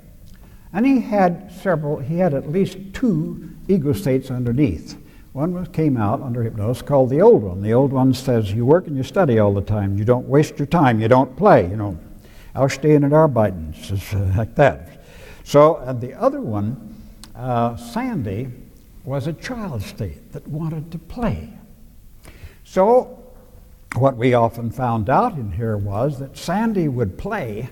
And 0.73 0.85
he 0.85 1.01
had 1.01 1.53
several, 1.53 2.01
he 2.01 2.19
had 2.19 2.35
at 2.35 2.51
least 2.51 2.79
two 2.93 3.54
ego 3.69 3.93
states 3.93 4.31
underneath. 4.31 4.97
One 5.33 5.67
came 5.67 5.97
out 5.97 6.23
under 6.23 6.45
hypnosis 6.45 6.83
called 6.83 7.11
the 7.11 7.21
old 7.21 7.43
one. 7.43 7.61
The 7.61 7.73
old 7.73 7.93
one 7.93 8.15
says, 8.15 8.53
You 8.53 8.65
work 8.65 8.87
and 8.87 8.97
you 8.97 9.03
study 9.03 9.41
all 9.41 9.53
the 9.53 9.63
time. 9.63 9.99
You 9.99 10.05
don't 10.05 10.29
waste 10.29 10.59
your 10.59 10.67
time. 10.67 11.01
You 11.01 11.09
don't 11.09 11.37
play. 11.37 11.69
You 11.69 11.77
know, 11.77 11.99
Ausstehen 12.55 13.03
und 13.03 13.13
Arbeiten, 13.13 13.75
uh, 14.15 14.37
like 14.39 14.55
that. 14.55 15.05
So, 15.43 15.77
and 15.79 16.01
the 16.01 16.15
other 16.15 16.41
one, 16.41 16.95
uh, 17.35 17.75
Sandy, 17.77 18.49
was 19.05 19.27
a 19.27 19.33
child 19.33 19.83
state 19.83 20.33
that 20.33 20.47
wanted 20.47 20.93
to 20.93 20.99
play. 20.99 21.53
So, 22.63 23.25
what 23.97 24.17
we 24.17 24.35
often 24.35 24.71
found 24.71 25.11
out 25.11 25.35
in 25.35 25.51
here 25.51 25.77
was 25.77 26.19
that 26.21 26.37
Sandy 26.37 26.89
would 26.89 27.19
play, 27.19 27.69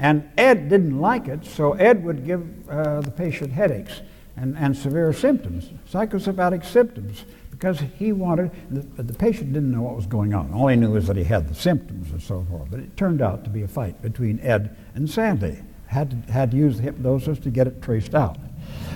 and 0.00 0.28
Ed 0.36 0.68
didn't 0.68 1.00
like 1.00 1.28
it, 1.28 1.44
so 1.44 1.74
Ed 1.74 2.04
would 2.04 2.26
give 2.26 2.68
uh, 2.68 3.00
the 3.00 3.10
patient 3.10 3.52
headaches 3.52 4.00
and, 4.36 4.56
and 4.56 4.76
severe 4.76 5.12
symptoms, 5.12 5.70
psychosomatic 5.86 6.64
symptoms, 6.64 7.24
because 7.50 7.80
he 7.98 8.12
wanted, 8.12 8.50
the, 8.70 9.02
the 9.02 9.12
patient 9.12 9.52
didn't 9.52 9.70
know 9.70 9.82
what 9.82 9.94
was 9.94 10.06
going 10.06 10.32
on. 10.32 10.52
All 10.52 10.68
he 10.68 10.76
knew 10.76 10.92
was 10.92 11.06
that 11.08 11.16
he 11.16 11.24
had 11.24 11.48
the 11.48 11.54
symptoms 11.54 12.10
and 12.10 12.22
so 12.22 12.46
forth. 12.48 12.70
But 12.70 12.80
it 12.80 12.96
turned 12.96 13.20
out 13.20 13.44
to 13.44 13.50
be 13.50 13.62
a 13.62 13.68
fight 13.68 14.00
between 14.00 14.40
Ed 14.40 14.76
and 14.94 15.08
Sandy. 15.08 15.58
Had 15.86 16.10
to, 16.10 16.32
had 16.32 16.52
to 16.52 16.56
use 16.56 16.76
the 16.76 16.84
hypnosis 16.84 17.38
to 17.40 17.50
get 17.50 17.66
it 17.66 17.82
traced 17.82 18.14
out. 18.14 18.38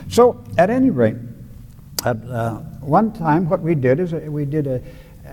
So, 0.09 0.43
at 0.57 0.71
any 0.71 0.91
rate, 0.91 1.17
at 2.05 2.23
uh, 2.29 2.59
one 2.81 3.13
time, 3.13 3.49
what 3.49 3.61
we 3.61 3.75
did 3.75 3.99
is 3.99 4.13
we 4.13 4.45
did 4.45 4.67
a, 4.67 4.81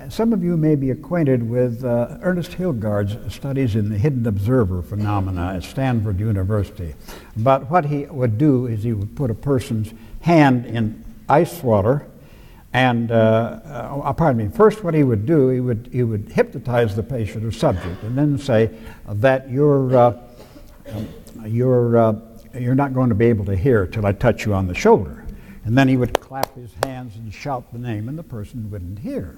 some 0.09 0.33
of 0.33 0.43
you 0.43 0.57
may 0.57 0.75
be 0.75 0.91
acquainted 0.91 1.47
with 1.47 1.83
uh, 1.83 2.17
Ernest 2.21 2.51
Hilgard's 2.51 3.33
studies 3.33 3.75
in 3.75 3.89
the 3.89 3.97
hidden 3.97 4.25
observer 4.25 4.81
phenomena 4.81 5.53
at 5.55 5.63
Stanford 5.63 6.19
University. 6.19 6.95
But 7.37 7.69
what 7.69 7.85
he 7.85 8.05
would 8.05 8.37
do 8.37 8.67
is 8.67 8.83
he 8.83 8.93
would 8.93 9.15
put 9.15 9.29
a 9.29 9.33
person's 9.33 9.93
hand 10.21 10.65
in 10.65 11.03
ice 11.27 11.61
water, 11.61 12.07
and 12.73 13.11
uh, 13.11 13.59
uh, 13.65 14.13
pardon 14.13 14.45
me. 14.45 14.55
First, 14.55 14.83
what 14.83 14.93
he 14.93 15.03
would 15.03 15.25
do, 15.25 15.49
he 15.49 15.59
would 15.59 15.89
he 15.91 16.03
would 16.03 16.31
hypnotize 16.31 16.95
the 16.95 17.03
patient 17.03 17.43
or 17.43 17.51
subject, 17.51 18.03
and 18.03 18.17
then 18.17 18.37
say 18.37 18.69
that 19.07 19.49
you're 19.49 19.95
uh, 19.95 20.17
you're 21.45 21.97
uh, 21.97 22.13
you're 22.57 22.75
not 22.75 22.93
going 22.93 23.09
to 23.09 23.15
be 23.15 23.25
able 23.25 23.45
to 23.45 23.55
hear 23.55 23.85
till 23.87 24.05
I 24.05 24.13
touch 24.13 24.45
you 24.45 24.53
on 24.53 24.67
the 24.67 24.75
shoulder. 24.75 25.25
And 25.63 25.77
then 25.77 25.87
he 25.87 25.95
would 25.95 26.19
clap 26.19 26.55
his 26.55 26.71
hands 26.83 27.17
and 27.17 27.31
shout 27.31 27.71
the 27.71 27.77
name, 27.77 28.09
and 28.09 28.17
the 28.17 28.23
person 28.23 28.71
wouldn't 28.71 28.99
hear. 28.99 29.37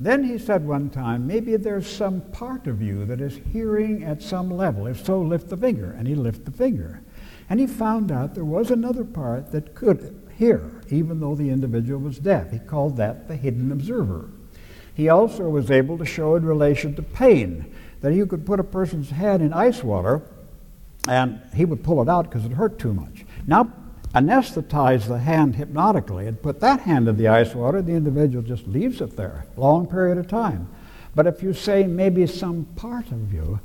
Then 0.00 0.22
he 0.24 0.38
said 0.38 0.66
one 0.66 0.90
time, 0.90 1.26
maybe 1.26 1.56
there's 1.56 1.88
some 1.88 2.20
part 2.20 2.66
of 2.66 2.80
you 2.80 3.04
that 3.06 3.20
is 3.20 3.40
hearing 3.52 4.04
at 4.04 4.22
some 4.22 4.50
level. 4.50 4.86
If 4.86 5.04
so, 5.04 5.20
lift 5.20 5.48
the 5.48 5.56
finger. 5.56 5.90
And 5.90 6.06
he 6.06 6.14
lifted 6.14 6.46
the 6.46 6.52
finger. 6.52 7.02
And 7.50 7.58
he 7.58 7.66
found 7.66 8.12
out 8.12 8.34
there 8.34 8.44
was 8.44 8.70
another 8.70 9.04
part 9.04 9.50
that 9.50 9.74
could 9.74 10.28
hear, 10.36 10.82
even 10.88 11.18
though 11.18 11.34
the 11.34 11.50
individual 11.50 12.00
was 12.00 12.18
deaf. 12.18 12.52
He 12.52 12.60
called 12.60 12.96
that 12.98 13.26
the 13.26 13.36
hidden 13.36 13.72
observer. 13.72 14.30
He 14.94 15.08
also 15.08 15.48
was 15.48 15.70
able 15.70 15.98
to 15.98 16.04
show 16.04 16.36
in 16.36 16.44
relation 16.44 16.94
to 16.94 17.02
pain 17.02 17.72
that 18.00 18.14
you 18.14 18.26
could 18.26 18.46
put 18.46 18.60
a 18.60 18.64
person's 18.64 19.10
head 19.10 19.40
in 19.40 19.52
ice 19.52 19.82
water 19.82 20.22
and 21.08 21.40
he 21.54 21.64
would 21.64 21.82
pull 21.82 22.02
it 22.02 22.08
out 22.08 22.24
because 22.24 22.44
it 22.44 22.52
hurt 22.52 22.78
too 22.78 22.92
much. 22.92 23.24
Now, 23.46 23.72
anesthetize 24.18 25.06
the 25.06 25.18
hand 25.18 25.56
hypnotically 25.56 26.26
and 26.26 26.42
put 26.42 26.60
that 26.60 26.80
hand 26.80 27.08
in 27.08 27.16
the 27.16 27.28
ice 27.28 27.54
water, 27.54 27.80
the 27.82 27.92
individual 27.92 28.42
just 28.42 28.66
leaves 28.66 29.00
it 29.00 29.16
there 29.16 29.44
long 29.56 29.86
period 29.86 30.18
of 30.18 30.26
time. 30.26 30.68
But 31.14 31.26
if 31.26 31.42
you 31.42 31.52
say 31.52 31.84
maybe 31.84 32.26
some 32.26 32.64
part 32.76 33.10
of 33.10 33.32
you 33.32 33.60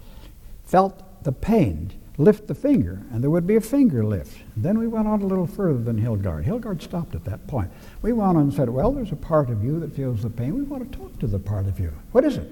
felt 0.65 1.23
the 1.23 1.31
pain, 1.31 1.91
lift 2.17 2.47
the 2.47 2.55
finger, 2.55 3.01
and 3.11 3.23
there 3.23 3.29
would 3.29 3.47
be 3.47 3.55
a 3.55 3.61
finger 3.61 4.03
lift. 4.03 4.37
then 4.55 4.77
we 4.77 4.87
went 4.87 5.07
on 5.07 5.21
a 5.21 5.25
little 5.25 5.47
further 5.47 5.79
than 5.79 6.01
Hilgard. 6.01 6.45
Hilgard 6.45 6.81
stopped 6.81 7.15
at 7.15 7.25
that 7.25 7.47
point. 7.47 7.71
We 8.01 8.13
went 8.13 8.37
on 8.37 8.43
and 8.43 8.53
said, 8.53 8.69
Well, 8.69 8.91
there's 8.91 9.11
a 9.11 9.15
part 9.15 9.49
of 9.49 9.63
you 9.63 9.79
that 9.79 9.95
feels 9.95 10.21
the 10.21 10.29
pain. 10.29 10.55
We 10.55 10.63
want 10.63 10.91
to 10.91 10.97
talk 10.97 11.19
to 11.19 11.27
the 11.27 11.39
part 11.39 11.67
of 11.67 11.79
you. 11.79 11.91
What 12.11 12.23
is 12.23 12.37
it? 12.37 12.51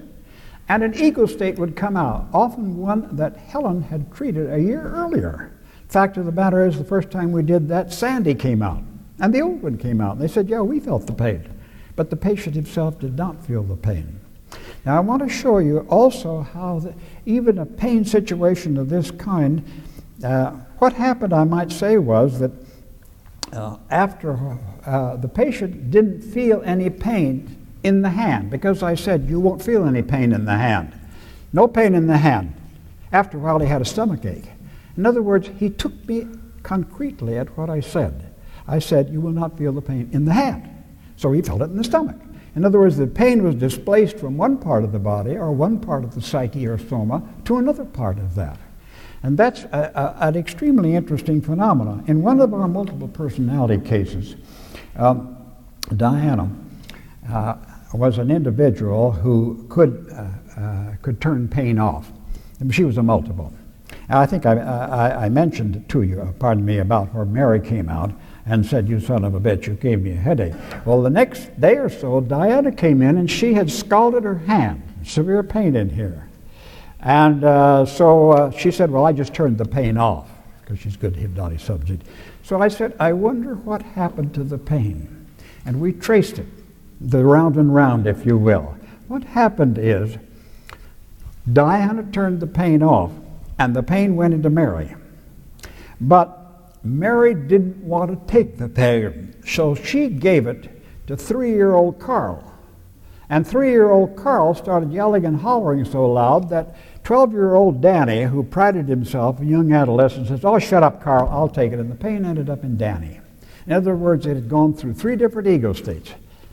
And 0.68 0.82
an 0.82 0.94
ego 0.94 1.26
state 1.26 1.58
would 1.58 1.76
come 1.76 1.96
out, 1.96 2.28
often 2.32 2.76
one 2.76 3.16
that 3.16 3.36
Helen 3.36 3.82
had 3.82 4.12
treated 4.12 4.52
a 4.52 4.60
year 4.60 4.82
earlier. 4.82 5.52
Fact 5.92 6.16
of 6.16 6.24
the 6.24 6.32
matter 6.32 6.66
is, 6.66 6.78
the 6.78 6.84
first 6.84 7.10
time 7.10 7.32
we 7.32 7.42
did 7.42 7.68
that, 7.68 7.92
Sandy 7.92 8.34
came 8.34 8.62
out, 8.62 8.82
and 9.20 9.34
the 9.34 9.42
old 9.42 9.62
one 9.62 9.76
came 9.76 10.00
out. 10.00 10.12
And 10.12 10.22
they 10.22 10.26
said, 10.26 10.48
Yeah, 10.48 10.62
we 10.62 10.80
felt 10.80 11.06
the 11.06 11.12
pain. 11.12 11.46
But 11.96 12.08
the 12.08 12.16
patient 12.16 12.56
himself 12.56 12.98
did 12.98 13.14
not 13.14 13.44
feel 13.44 13.62
the 13.62 13.76
pain. 13.76 14.18
Now, 14.86 14.96
I 14.96 15.00
want 15.00 15.22
to 15.22 15.28
show 15.28 15.58
you 15.58 15.80
also 15.90 16.40
how 16.40 16.78
the, 16.78 16.94
even 17.26 17.58
a 17.58 17.66
pain 17.66 18.06
situation 18.06 18.78
of 18.78 18.88
this 18.88 19.10
kind, 19.10 19.62
uh, 20.24 20.52
what 20.78 20.94
happened, 20.94 21.34
I 21.34 21.44
might 21.44 21.70
say, 21.70 21.98
was 21.98 22.38
that 22.38 22.52
uh, 23.52 23.76
after 23.90 24.58
uh, 24.86 25.16
the 25.16 25.28
patient 25.28 25.90
didn't 25.90 26.22
feel 26.22 26.62
any 26.64 26.88
pain 26.88 27.66
in 27.82 28.00
the 28.00 28.08
hand, 28.08 28.48
because 28.48 28.82
I 28.82 28.94
said, 28.94 29.28
You 29.28 29.40
won't 29.40 29.62
feel 29.62 29.84
any 29.84 30.00
pain 30.00 30.32
in 30.32 30.46
the 30.46 30.56
hand. 30.56 30.98
No 31.52 31.68
pain 31.68 31.94
in 31.94 32.06
the 32.06 32.16
hand. 32.16 32.54
After 33.12 33.36
a 33.36 33.40
while, 33.40 33.58
he 33.58 33.66
had 33.66 33.82
a 33.82 33.84
stomach 33.84 34.24
ache. 34.24 34.48
In 34.96 35.06
other 35.06 35.22
words, 35.22 35.50
he 35.58 35.70
took 35.70 36.06
me 36.06 36.26
concretely 36.62 37.38
at 37.38 37.56
what 37.56 37.70
I 37.70 37.80
said. 37.80 38.34
I 38.66 38.78
said, 38.78 39.08
You 39.08 39.20
will 39.20 39.32
not 39.32 39.58
feel 39.58 39.72
the 39.72 39.82
pain 39.82 40.10
in 40.12 40.24
the 40.24 40.32
hand. 40.32 40.68
So 41.16 41.32
he 41.32 41.42
felt 41.42 41.62
it 41.62 41.70
in 41.70 41.76
the 41.76 41.84
stomach. 41.84 42.16
In 42.54 42.64
other 42.64 42.78
words, 42.78 42.96
the 42.96 43.06
pain 43.06 43.42
was 43.42 43.54
displaced 43.54 44.18
from 44.18 44.36
one 44.36 44.58
part 44.58 44.84
of 44.84 44.92
the 44.92 44.98
body 44.98 45.36
or 45.36 45.52
one 45.52 45.78
part 45.80 46.04
of 46.04 46.14
the 46.14 46.20
psyche 46.20 46.66
or 46.66 46.78
soma 46.78 47.22
to 47.44 47.56
another 47.56 47.84
part 47.84 48.18
of 48.18 48.34
that. 48.34 48.58
And 49.22 49.38
that's 49.38 49.64
a, 49.64 50.16
a, 50.20 50.26
an 50.28 50.36
extremely 50.36 50.94
interesting 50.94 51.40
phenomenon. 51.40 52.04
In 52.08 52.22
one 52.22 52.40
of 52.40 52.52
our 52.52 52.68
multiple 52.68 53.08
personality 53.08 53.82
cases, 53.82 54.36
um, 54.96 55.38
Diana 55.96 56.50
uh, 57.30 57.54
was 57.94 58.18
an 58.18 58.30
individual 58.30 59.12
who 59.12 59.64
could, 59.68 60.08
uh, 60.12 60.60
uh, 60.60 60.96
could 61.02 61.20
turn 61.20 61.48
pain 61.48 61.78
off. 61.78 62.10
She 62.70 62.84
was 62.84 62.98
a 62.98 63.02
multiple. 63.02 63.52
I 64.12 64.26
think 64.26 64.46
I, 64.46 64.56
I, 64.58 65.24
I, 65.24 65.28
mentioned 65.28 65.88
to 65.88 66.02
you, 66.02 66.20
uh, 66.20 66.32
pardon 66.32 66.64
me, 66.64 66.78
about 66.78 67.14
where 67.14 67.24
Mary 67.24 67.60
came 67.60 67.88
out 67.88 68.12
and 68.44 68.64
said, 68.64 68.88
You 68.88 69.00
son 69.00 69.24
of 69.24 69.34
a 69.34 69.40
bitch, 69.40 69.66
you 69.66 69.74
gave 69.74 70.02
me 70.02 70.12
a 70.12 70.16
headache. 70.16 70.54
Well, 70.84 71.02
the 71.02 71.10
next 71.10 71.58
day 71.60 71.76
or 71.76 71.88
so, 71.88 72.20
Diana 72.20 72.72
came 72.72 73.00
in 73.00 73.16
and 73.16 73.30
she 73.30 73.54
had 73.54 73.70
scalded 73.70 74.24
her 74.24 74.38
hand, 74.38 74.82
severe 75.04 75.42
pain 75.42 75.76
in 75.76 75.90
here. 75.90 76.28
And 77.00 77.42
uh, 77.42 77.86
so 77.86 78.30
uh, 78.30 78.50
she 78.50 78.70
said, 78.70 78.90
Well, 78.90 79.06
I 79.06 79.12
just 79.12 79.34
turned 79.34 79.58
the 79.58 79.64
pain 79.64 79.96
off 79.96 80.28
because 80.60 80.78
she's 80.78 80.94
a 80.94 80.98
good 80.98 81.16
hypnotic 81.16 81.60
subject. 81.60 82.04
So 82.42 82.60
I 82.60 82.68
said, 82.68 82.94
I 83.00 83.12
wonder 83.12 83.54
what 83.54 83.82
happened 83.82 84.34
to 84.34 84.44
the 84.44 84.58
pain. 84.58 85.26
And 85.64 85.80
we 85.80 85.92
traced 85.92 86.38
it, 86.38 86.46
the 87.00 87.24
round 87.24 87.56
and 87.56 87.74
round, 87.74 88.06
if 88.06 88.26
you 88.26 88.36
will. 88.36 88.76
What 89.08 89.24
happened 89.24 89.78
is 89.78 90.18
Diana 91.50 92.04
turned 92.12 92.40
the 92.40 92.46
pain 92.46 92.82
off 92.82 93.12
and 93.58 93.74
the 93.74 93.82
pain 93.82 94.16
went 94.16 94.34
into 94.34 94.50
Mary. 94.50 94.94
But 96.00 96.38
Mary 96.84 97.34
didn't 97.34 97.76
want 97.78 98.10
to 98.10 98.32
take 98.32 98.58
the 98.58 98.68
pain, 98.68 99.34
so 99.46 99.74
she 99.74 100.08
gave 100.08 100.46
it 100.46 100.82
to 101.06 101.16
three 101.16 101.52
year 101.52 101.74
old 101.74 101.98
Carl. 101.98 102.48
And 103.28 103.46
three 103.46 103.70
year 103.70 103.90
old 103.90 104.16
Carl 104.16 104.54
started 104.54 104.92
yelling 104.92 105.24
and 105.24 105.40
hollering 105.40 105.84
so 105.84 106.10
loud 106.10 106.50
that 106.50 106.76
12 107.04 107.32
year 107.32 107.54
old 107.54 107.80
Danny, 107.80 108.24
who 108.24 108.42
prided 108.42 108.88
himself, 108.88 109.40
a 109.40 109.44
young 109.44 109.72
adolescent, 109.72 110.28
says, 110.28 110.44
Oh, 110.44 110.58
shut 110.58 110.82
up, 110.82 111.02
Carl, 111.02 111.28
I'll 111.30 111.48
take 111.48 111.72
it. 111.72 111.78
And 111.78 111.90
the 111.90 111.96
pain 111.96 112.24
ended 112.24 112.50
up 112.50 112.62
in 112.64 112.76
Danny. 112.76 113.20
In 113.66 113.72
other 113.72 113.94
words, 113.96 114.26
it 114.26 114.34
had 114.34 114.48
gone 114.48 114.74
through 114.74 114.94
three 114.94 115.16
different 115.16 115.48
ego 115.48 115.72
states 115.72 116.12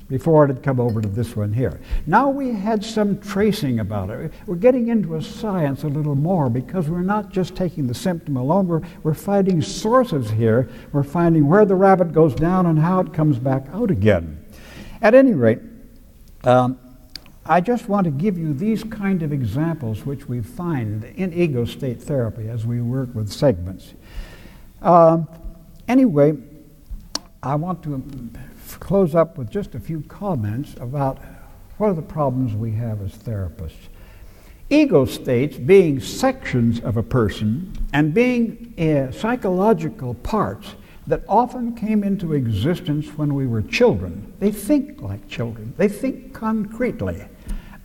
before 0.09 0.43
it 0.43 0.47
had 0.47 0.63
come 0.63 0.79
over 0.79 1.01
to 1.01 1.07
this 1.07 1.35
one 1.35 1.53
here. 1.53 1.79
Now 2.07 2.29
we 2.29 2.51
had 2.51 2.83
some 2.83 3.19
tracing 3.19 3.79
about 3.79 4.09
it. 4.09 4.33
We're 4.47 4.55
getting 4.55 4.87
into 4.89 5.15
a 5.15 5.21
science 5.21 5.83
a 5.83 5.87
little 5.87 6.15
more 6.15 6.49
because 6.49 6.89
we're 6.89 7.01
not 7.01 7.31
just 7.31 7.55
taking 7.55 7.87
the 7.87 7.93
symptom 7.93 8.35
alone, 8.35 8.67
we're, 8.67 8.81
we're 9.03 9.13
finding 9.13 9.61
sources 9.61 10.29
here. 10.31 10.67
We're 10.91 11.03
finding 11.03 11.47
where 11.47 11.63
the 11.63 11.75
rabbit 11.75 12.11
goes 12.11 12.33
down 12.33 12.65
and 12.65 12.79
how 12.79 12.99
it 13.01 13.13
comes 13.13 13.37
back 13.37 13.67
out 13.71 13.91
again. 13.91 14.43
At 15.01 15.13
any 15.13 15.33
rate, 15.33 15.59
um, 16.43 16.79
I 17.45 17.61
just 17.61 17.87
want 17.87 18.05
to 18.05 18.11
give 18.11 18.37
you 18.37 18.53
these 18.53 18.83
kind 18.83 19.23
of 19.23 19.31
examples 19.31 20.05
which 20.05 20.27
we 20.27 20.41
find 20.41 21.03
in 21.03 21.33
ego 21.33 21.65
state 21.65 22.01
therapy 22.01 22.49
as 22.49 22.65
we 22.65 22.81
work 22.81 23.13
with 23.13 23.31
segments. 23.31 23.93
Um, 24.81 25.27
anyway, 25.87 26.37
I 27.41 27.55
want 27.55 27.83
to 27.83 27.95
close 28.75 29.15
up 29.15 29.37
with 29.37 29.49
just 29.49 29.75
a 29.75 29.79
few 29.79 30.01
comments 30.01 30.75
about 30.79 31.19
what 31.77 31.87
are 31.87 31.93
the 31.93 32.01
problems 32.01 32.53
we 32.53 32.71
have 32.73 33.01
as 33.01 33.13
therapists. 33.13 33.87
Ego 34.69 35.05
states 35.05 35.57
being 35.57 35.99
sections 35.99 36.79
of 36.81 36.97
a 36.97 37.03
person 37.03 37.73
and 37.93 38.13
being 38.13 38.73
uh, 38.77 39.11
psychological 39.11 40.13
parts 40.13 40.75
that 41.07 41.23
often 41.27 41.73
came 41.73 42.03
into 42.03 42.33
existence 42.33 43.07
when 43.17 43.33
we 43.33 43.47
were 43.47 43.63
children. 43.63 44.31
They 44.39 44.51
think 44.51 45.01
like 45.01 45.27
children, 45.27 45.73
they 45.77 45.87
think 45.87 46.33
concretely. 46.33 47.25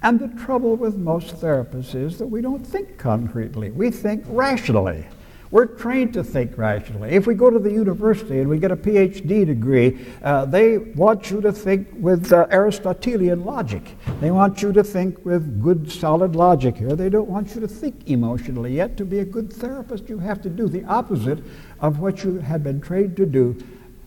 And 0.02 0.20
the 0.20 0.28
trouble 0.44 0.76
with 0.76 0.96
most 0.96 1.36
therapists 1.36 1.94
is 1.94 2.18
that 2.18 2.26
we 2.26 2.42
don't 2.42 2.66
think 2.66 2.98
concretely, 2.98 3.70
we 3.70 3.90
think 3.90 4.22
rationally. 4.28 5.06
We're 5.54 5.66
trained 5.66 6.14
to 6.14 6.24
think 6.24 6.58
rationally. 6.58 7.10
If 7.10 7.28
we 7.28 7.34
go 7.34 7.48
to 7.48 7.60
the 7.60 7.70
university 7.70 8.40
and 8.40 8.48
we 8.50 8.58
get 8.58 8.72
a 8.72 8.76
PhD 8.76 9.46
degree, 9.46 10.04
uh, 10.24 10.46
they 10.46 10.78
want 10.78 11.30
you 11.30 11.40
to 11.42 11.52
think 11.52 11.86
with 11.92 12.32
uh, 12.32 12.48
Aristotelian 12.50 13.44
logic. 13.44 13.84
They 14.20 14.32
want 14.32 14.62
you 14.62 14.72
to 14.72 14.82
think 14.82 15.24
with 15.24 15.62
good, 15.62 15.88
solid 15.92 16.34
logic 16.34 16.76
here. 16.76 16.96
They 16.96 17.08
don't 17.08 17.28
want 17.28 17.54
you 17.54 17.60
to 17.60 17.68
think 17.68 18.10
emotionally. 18.10 18.74
Yet, 18.74 18.96
to 18.96 19.04
be 19.04 19.20
a 19.20 19.24
good 19.24 19.52
therapist, 19.52 20.08
you 20.08 20.18
have 20.18 20.42
to 20.42 20.50
do 20.50 20.66
the 20.66 20.82
opposite 20.86 21.38
of 21.78 22.00
what 22.00 22.24
you 22.24 22.40
had 22.40 22.64
been 22.64 22.80
trained 22.80 23.16
to 23.18 23.24
do 23.24 23.56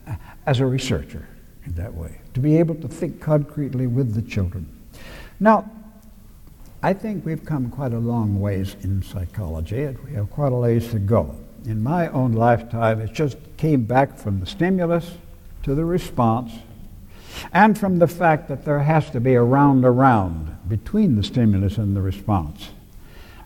uh, 0.06 0.16
as 0.46 0.60
a 0.60 0.66
researcher 0.66 1.26
in 1.66 1.74
that 1.76 1.94
way, 1.94 2.20
to 2.34 2.42
be 2.42 2.58
able 2.58 2.76
to 2.76 2.90
think 2.90 3.22
concretely 3.22 3.88
with 3.88 4.16
the 4.16 4.22
children. 4.22 4.68
Now, 5.40 5.72
I 6.84 6.94
think 6.94 7.26
we've 7.26 7.44
come 7.44 7.72
quite 7.72 7.94
a 7.94 8.00
long 8.00 8.40
ways 8.40 8.76
in 8.82 9.02
psychology, 9.02 9.84
and 9.84 9.98
we 10.06 10.14
have 10.14 10.30
quite 10.30 10.52
a 10.52 10.56
ways 10.56 10.92
to 10.92 11.00
go. 11.00 11.36
In 11.66 11.82
my 11.82 12.08
own 12.10 12.34
lifetime, 12.34 13.02
it 13.02 13.14
just 13.14 13.38
came 13.58 13.86
back 13.86 14.16
from 14.16 14.40
the 14.40 14.46
stimulus 14.46 15.18
to 15.64 15.74
the 15.74 15.86
response, 15.86 16.54
and 17.52 17.78
from 17.78 17.98
the 17.98 18.08
fact 18.08 18.48
that 18.50 18.64
there 18.64 18.80
has 18.80 19.10
to 19.10 19.20
be 19.20 19.34
a 19.34 19.42
round 19.42 19.86
around 19.86 20.56
between 20.70 21.16
the 21.16 21.24
stimulus 21.24 21.80
and 21.80 21.96
the 21.96 22.02
response, 22.02 22.70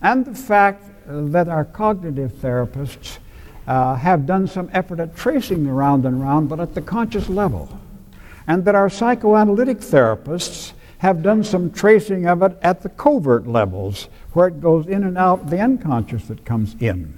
and 0.01 0.25
the 0.25 0.35
fact 0.35 0.83
that 1.07 1.47
our 1.47 1.63
cognitive 1.63 2.33
therapists 2.33 3.17
uh, 3.65 3.95
have 3.95 4.25
done 4.25 4.45
some 4.45 4.69
effort 4.73 4.99
at 4.99 5.15
tracing 5.15 5.63
the 5.63 5.71
round 5.71 6.05
and 6.05 6.21
round, 6.21 6.49
but 6.49 6.59
at 6.59 6.75
the 6.75 6.81
conscious 6.81 7.29
level, 7.29 7.79
and 8.45 8.65
that 8.65 8.75
our 8.75 8.89
psychoanalytic 8.89 9.79
therapists 9.79 10.73
have 11.01 11.23
done 11.23 11.43
some 11.43 11.71
tracing 11.71 12.27
of 12.27 12.43
it 12.43 12.55
at 12.61 12.83
the 12.83 12.89
covert 12.89 13.47
levels, 13.47 14.07
where 14.33 14.47
it 14.47 14.61
goes 14.61 14.85
in 14.85 15.03
and 15.03 15.17
out 15.17 15.49
the 15.49 15.59
unconscious 15.59 16.27
that 16.27 16.45
comes 16.45 16.75
in. 16.79 17.17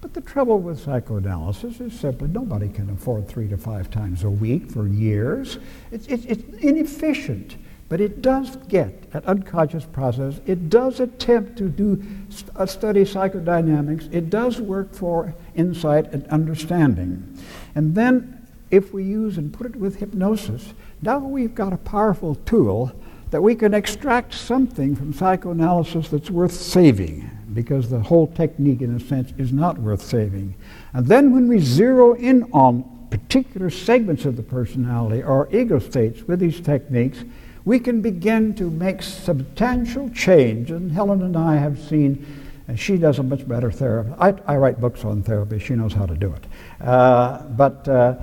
But 0.00 0.12
the 0.12 0.20
trouble 0.20 0.58
with 0.58 0.80
psychoanalysis 0.80 1.78
is 1.78 1.98
simply 1.98 2.26
nobody 2.26 2.68
can 2.68 2.90
afford 2.90 3.28
three 3.28 3.46
to 3.46 3.56
five 3.56 3.92
times 3.92 4.24
a 4.24 4.30
week 4.30 4.68
for 4.72 4.88
years. 4.88 5.58
It's, 5.92 6.08
it's, 6.08 6.24
it's 6.24 6.42
inefficient, 6.64 7.58
but 7.88 8.00
it 8.00 8.22
does 8.22 8.56
get 8.66 9.04
at 9.12 9.24
unconscious 9.26 9.84
process. 9.84 10.40
It 10.44 10.68
does 10.68 10.98
attempt 10.98 11.56
to 11.58 11.68
do 11.68 12.02
st- 12.28 12.50
uh, 12.56 12.66
study 12.66 13.04
psychodynamics. 13.04 14.12
It 14.12 14.30
does 14.30 14.60
work 14.60 14.92
for 14.92 15.32
insight 15.54 16.12
and 16.12 16.26
understanding. 16.26 17.38
And 17.76 17.94
then, 17.94 18.44
if 18.72 18.92
we 18.92 19.04
use 19.04 19.38
and 19.38 19.52
put 19.52 19.66
it 19.66 19.76
with 19.76 20.00
hypnosis, 20.00 20.74
now 21.02 21.18
we've 21.18 21.54
got 21.54 21.72
a 21.72 21.76
powerful 21.76 22.34
tool 22.34 22.90
that 23.32 23.42
we 23.42 23.54
can 23.54 23.72
extract 23.74 24.34
something 24.34 24.94
from 24.94 25.12
psychoanalysis 25.12 26.08
that's 26.10 26.30
worth 26.30 26.52
saving, 26.52 27.28
because 27.54 27.88
the 27.88 27.98
whole 27.98 28.26
technique, 28.26 28.82
in 28.82 28.94
a 28.94 29.00
sense, 29.00 29.32
is 29.38 29.52
not 29.52 29.78
worth 29.78 30.02
saving. 30.02 30.54
And 30.92 31.06
then 31.06 31.32
when 31.32 31.48
we 31.48 31.58
zero 31.58 32.12
in 32.12 32.44
on 32.52 32.84
particular 33.10 33.70
segments 33.70 34.26
of 34.26 34.36
the 34.36 34.42
personality 34.42 35.22
or 35.22 35.48
ego 35.50 35.78
states 35.78 36.22
with 36.22 36.40
these 36.40 36.60
techniques, 36.60 37.24
we 37.64 37.78
can 37.78 38.02
begin 38.02 38.54
to 38.54 38.68
make 38.68 39.02
substantial 39.02 40.10
change. 40.10 40.70
And 40.70 40.92
Helen 40.92 41.22
and 41.22 41.36
I 41.36 41.56
have 41.56 41.80
seen, 41.80 42.26
and 42.68 42.78
she 42.78 42.98
does 42.98 43.18
a 43.18 43.22
much 43.22 43.48
better 43.48 43.70
therapy. 43.70 44.12
I, 44.18 44.34
I 44.46 44.56
write 44.56 44.78
books 44.78 45.04
on 45.06 45.22
therapy, 45.22 45.58
she 45.58 45.74
knows 45.74 45.94
how 45.94 46.04
to 46.04 46.14
do 46.14 46.34
it. 46.34 46.44
Uh, 46.86 47.42
but 47.44 47.88
uh, 47.88 48.16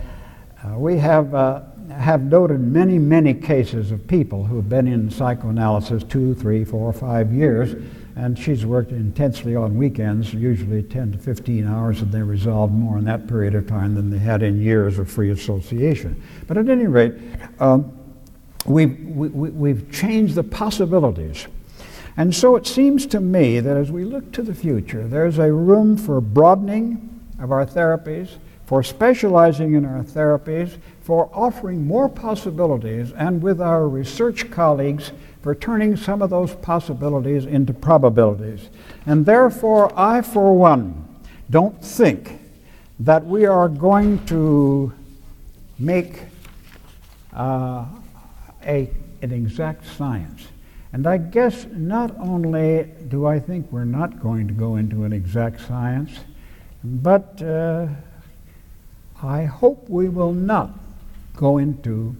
uh, 0.64 0.78
we 0.78 0.98
have 0.98 1.34
uh, 1.34 1.62
have 1.90 2.24
noted 2.24 2.60
many, 2.60 3.00
many 3.00 3.34
cases 3.34 3.92
of 3.92 4.08
people 4.08 4.44
who 4.44 4.56
have 4.56 4.70
been 4.70 4.88
in 4.88 5.10
psychoanalysis 5.10 6.04
two, 6.04 6.36
three, 6.36 6.64
four, 6.64 6.92
five 6.94 7.34
years, 7.34 7.76
and 8.16 8.38
she's 8.38 8.66
worked 8.66 8.92
intensely 8.92 9.56
on 9.56 9.78
weekends, 9.78 10.34
usually 10.34 10.84
10 10.84 11.14
to 11.14 11.18
15 11.18 11.68
hours, 11.68 12.02
and 12.02 12.12
they 12.12 12.22
resolved 12.22 12.74
more 12.74 12.98
in 12.98 13.06
that 13.06 13.28
period 13.28 13.56
of 13.56 13.68
time 13.68 13.96
than 13.96 14.10
they 14.10 14.18
had 14.18 14.44
in 14.44 14.62
years 14.62 15.00
of 15.00 15.10
free 15.10 15.32
association. 15.32 16.22
But 16.48 16.58
at 16.58 16.70
any 16.70 16.86
rate, 16.86 17.14
um, 17.60 17.98
we've, 18.66 19.00
we, 19.00 19.30
we've 19.30 19.92
changed 19.92 20.36
the 20.36 20.44
possibilities. 20.44 21.48
And 22.18 22.36
so 22.36 22.56
it 22.58 22.68
seems 22.68 23.06
to 23.08 23.22
me 23.22 23.62
that 23.62 23.78
as 23.78 23.92
we 23.92 24.04
look 24.04 24.32
to 24.34 24.42
the 24.42 24.54
future, 24.54 25.08
there's 25.08 25.38
a 25.38 25.54
room 25.54 25.96
for 25.96 26.20
broadening 26.20 27.22
of 27.40 27.52
our 27.52 27.66
therapies, 27.66 28.38
for 28.70 28.84
specializing 28.84 29.74
in 29.74 29.84
our 29.84 30.04
therapies, 30.04 30.78
for 31.02 31.28
offering 31.34 31.88
more 31.88 32.08
possibilities, 32.08 33.12
and 33.14 33.42
with 33.42 33.60
our 33.60 33.88
research 33.88 34.52
colleagues 34.52 35.12
for 35.42 35.56
turning 35.56 35.98
some 35.98 36.22
of 36.22 36.30
those 36.30 36.54
possibilities 36.54 37.48
into 37.48 37.74
probabilities. 37.74 38.70
And 39.08 39.26
therefore, 39.26 39.92
I, 40.00 40.22
for 40.22 40.56
one, 40.56 41.04
don't 41.50 41.84
think 41.84 42.40
that 43.00 43.26
we 43.26 43.48
are 43.48 43.68
going 43.68 44.24
to 44.28 44.94
make 45.80 46.26
uh, 47.34 47.88
a, 48.64 48.88
an 49.24 49.32
exact 49.32 49.88
science. 49.98 50.46
And 50.94 51.08
I 51.08 51.18
guess 51.18 51.66
not 51.72 52.16
only 52.20 52.88
do 53.08 53.26
I 53.26 53.40
think 53.40 53.72
we're 53.72 53.84
not 53.84 54.20
going 54.20 54.48
to 54.48 54.54
go 54.54 54.76
into 54.76 55.06
an 55.06 55.14
exact 55.14 55.60
science, 55.62 56.12
but 56.84 57.42
uh, 57.42 57.88
I 59.22 59.44
hope 59.44 59.90
we 59.90 60.08
will 60.08 60.34
not 60.34 60.72
go 61.36 61.58
into 61.58 62.16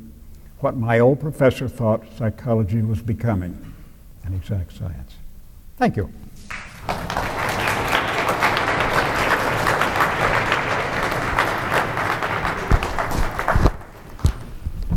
what 0.60 0.76
my 0.76 1.00
old 1.00 1.22
professor 1.22 1.70
thought 1.70 2.04
psychology 2.18 2.82
was 2.82 3.02
becoming 3.02 3.74
an 4.26 4.34
exact 4.34 4.74
science. 4.74 5.16
Thank 5.78 5.96
you. 5.96 6.12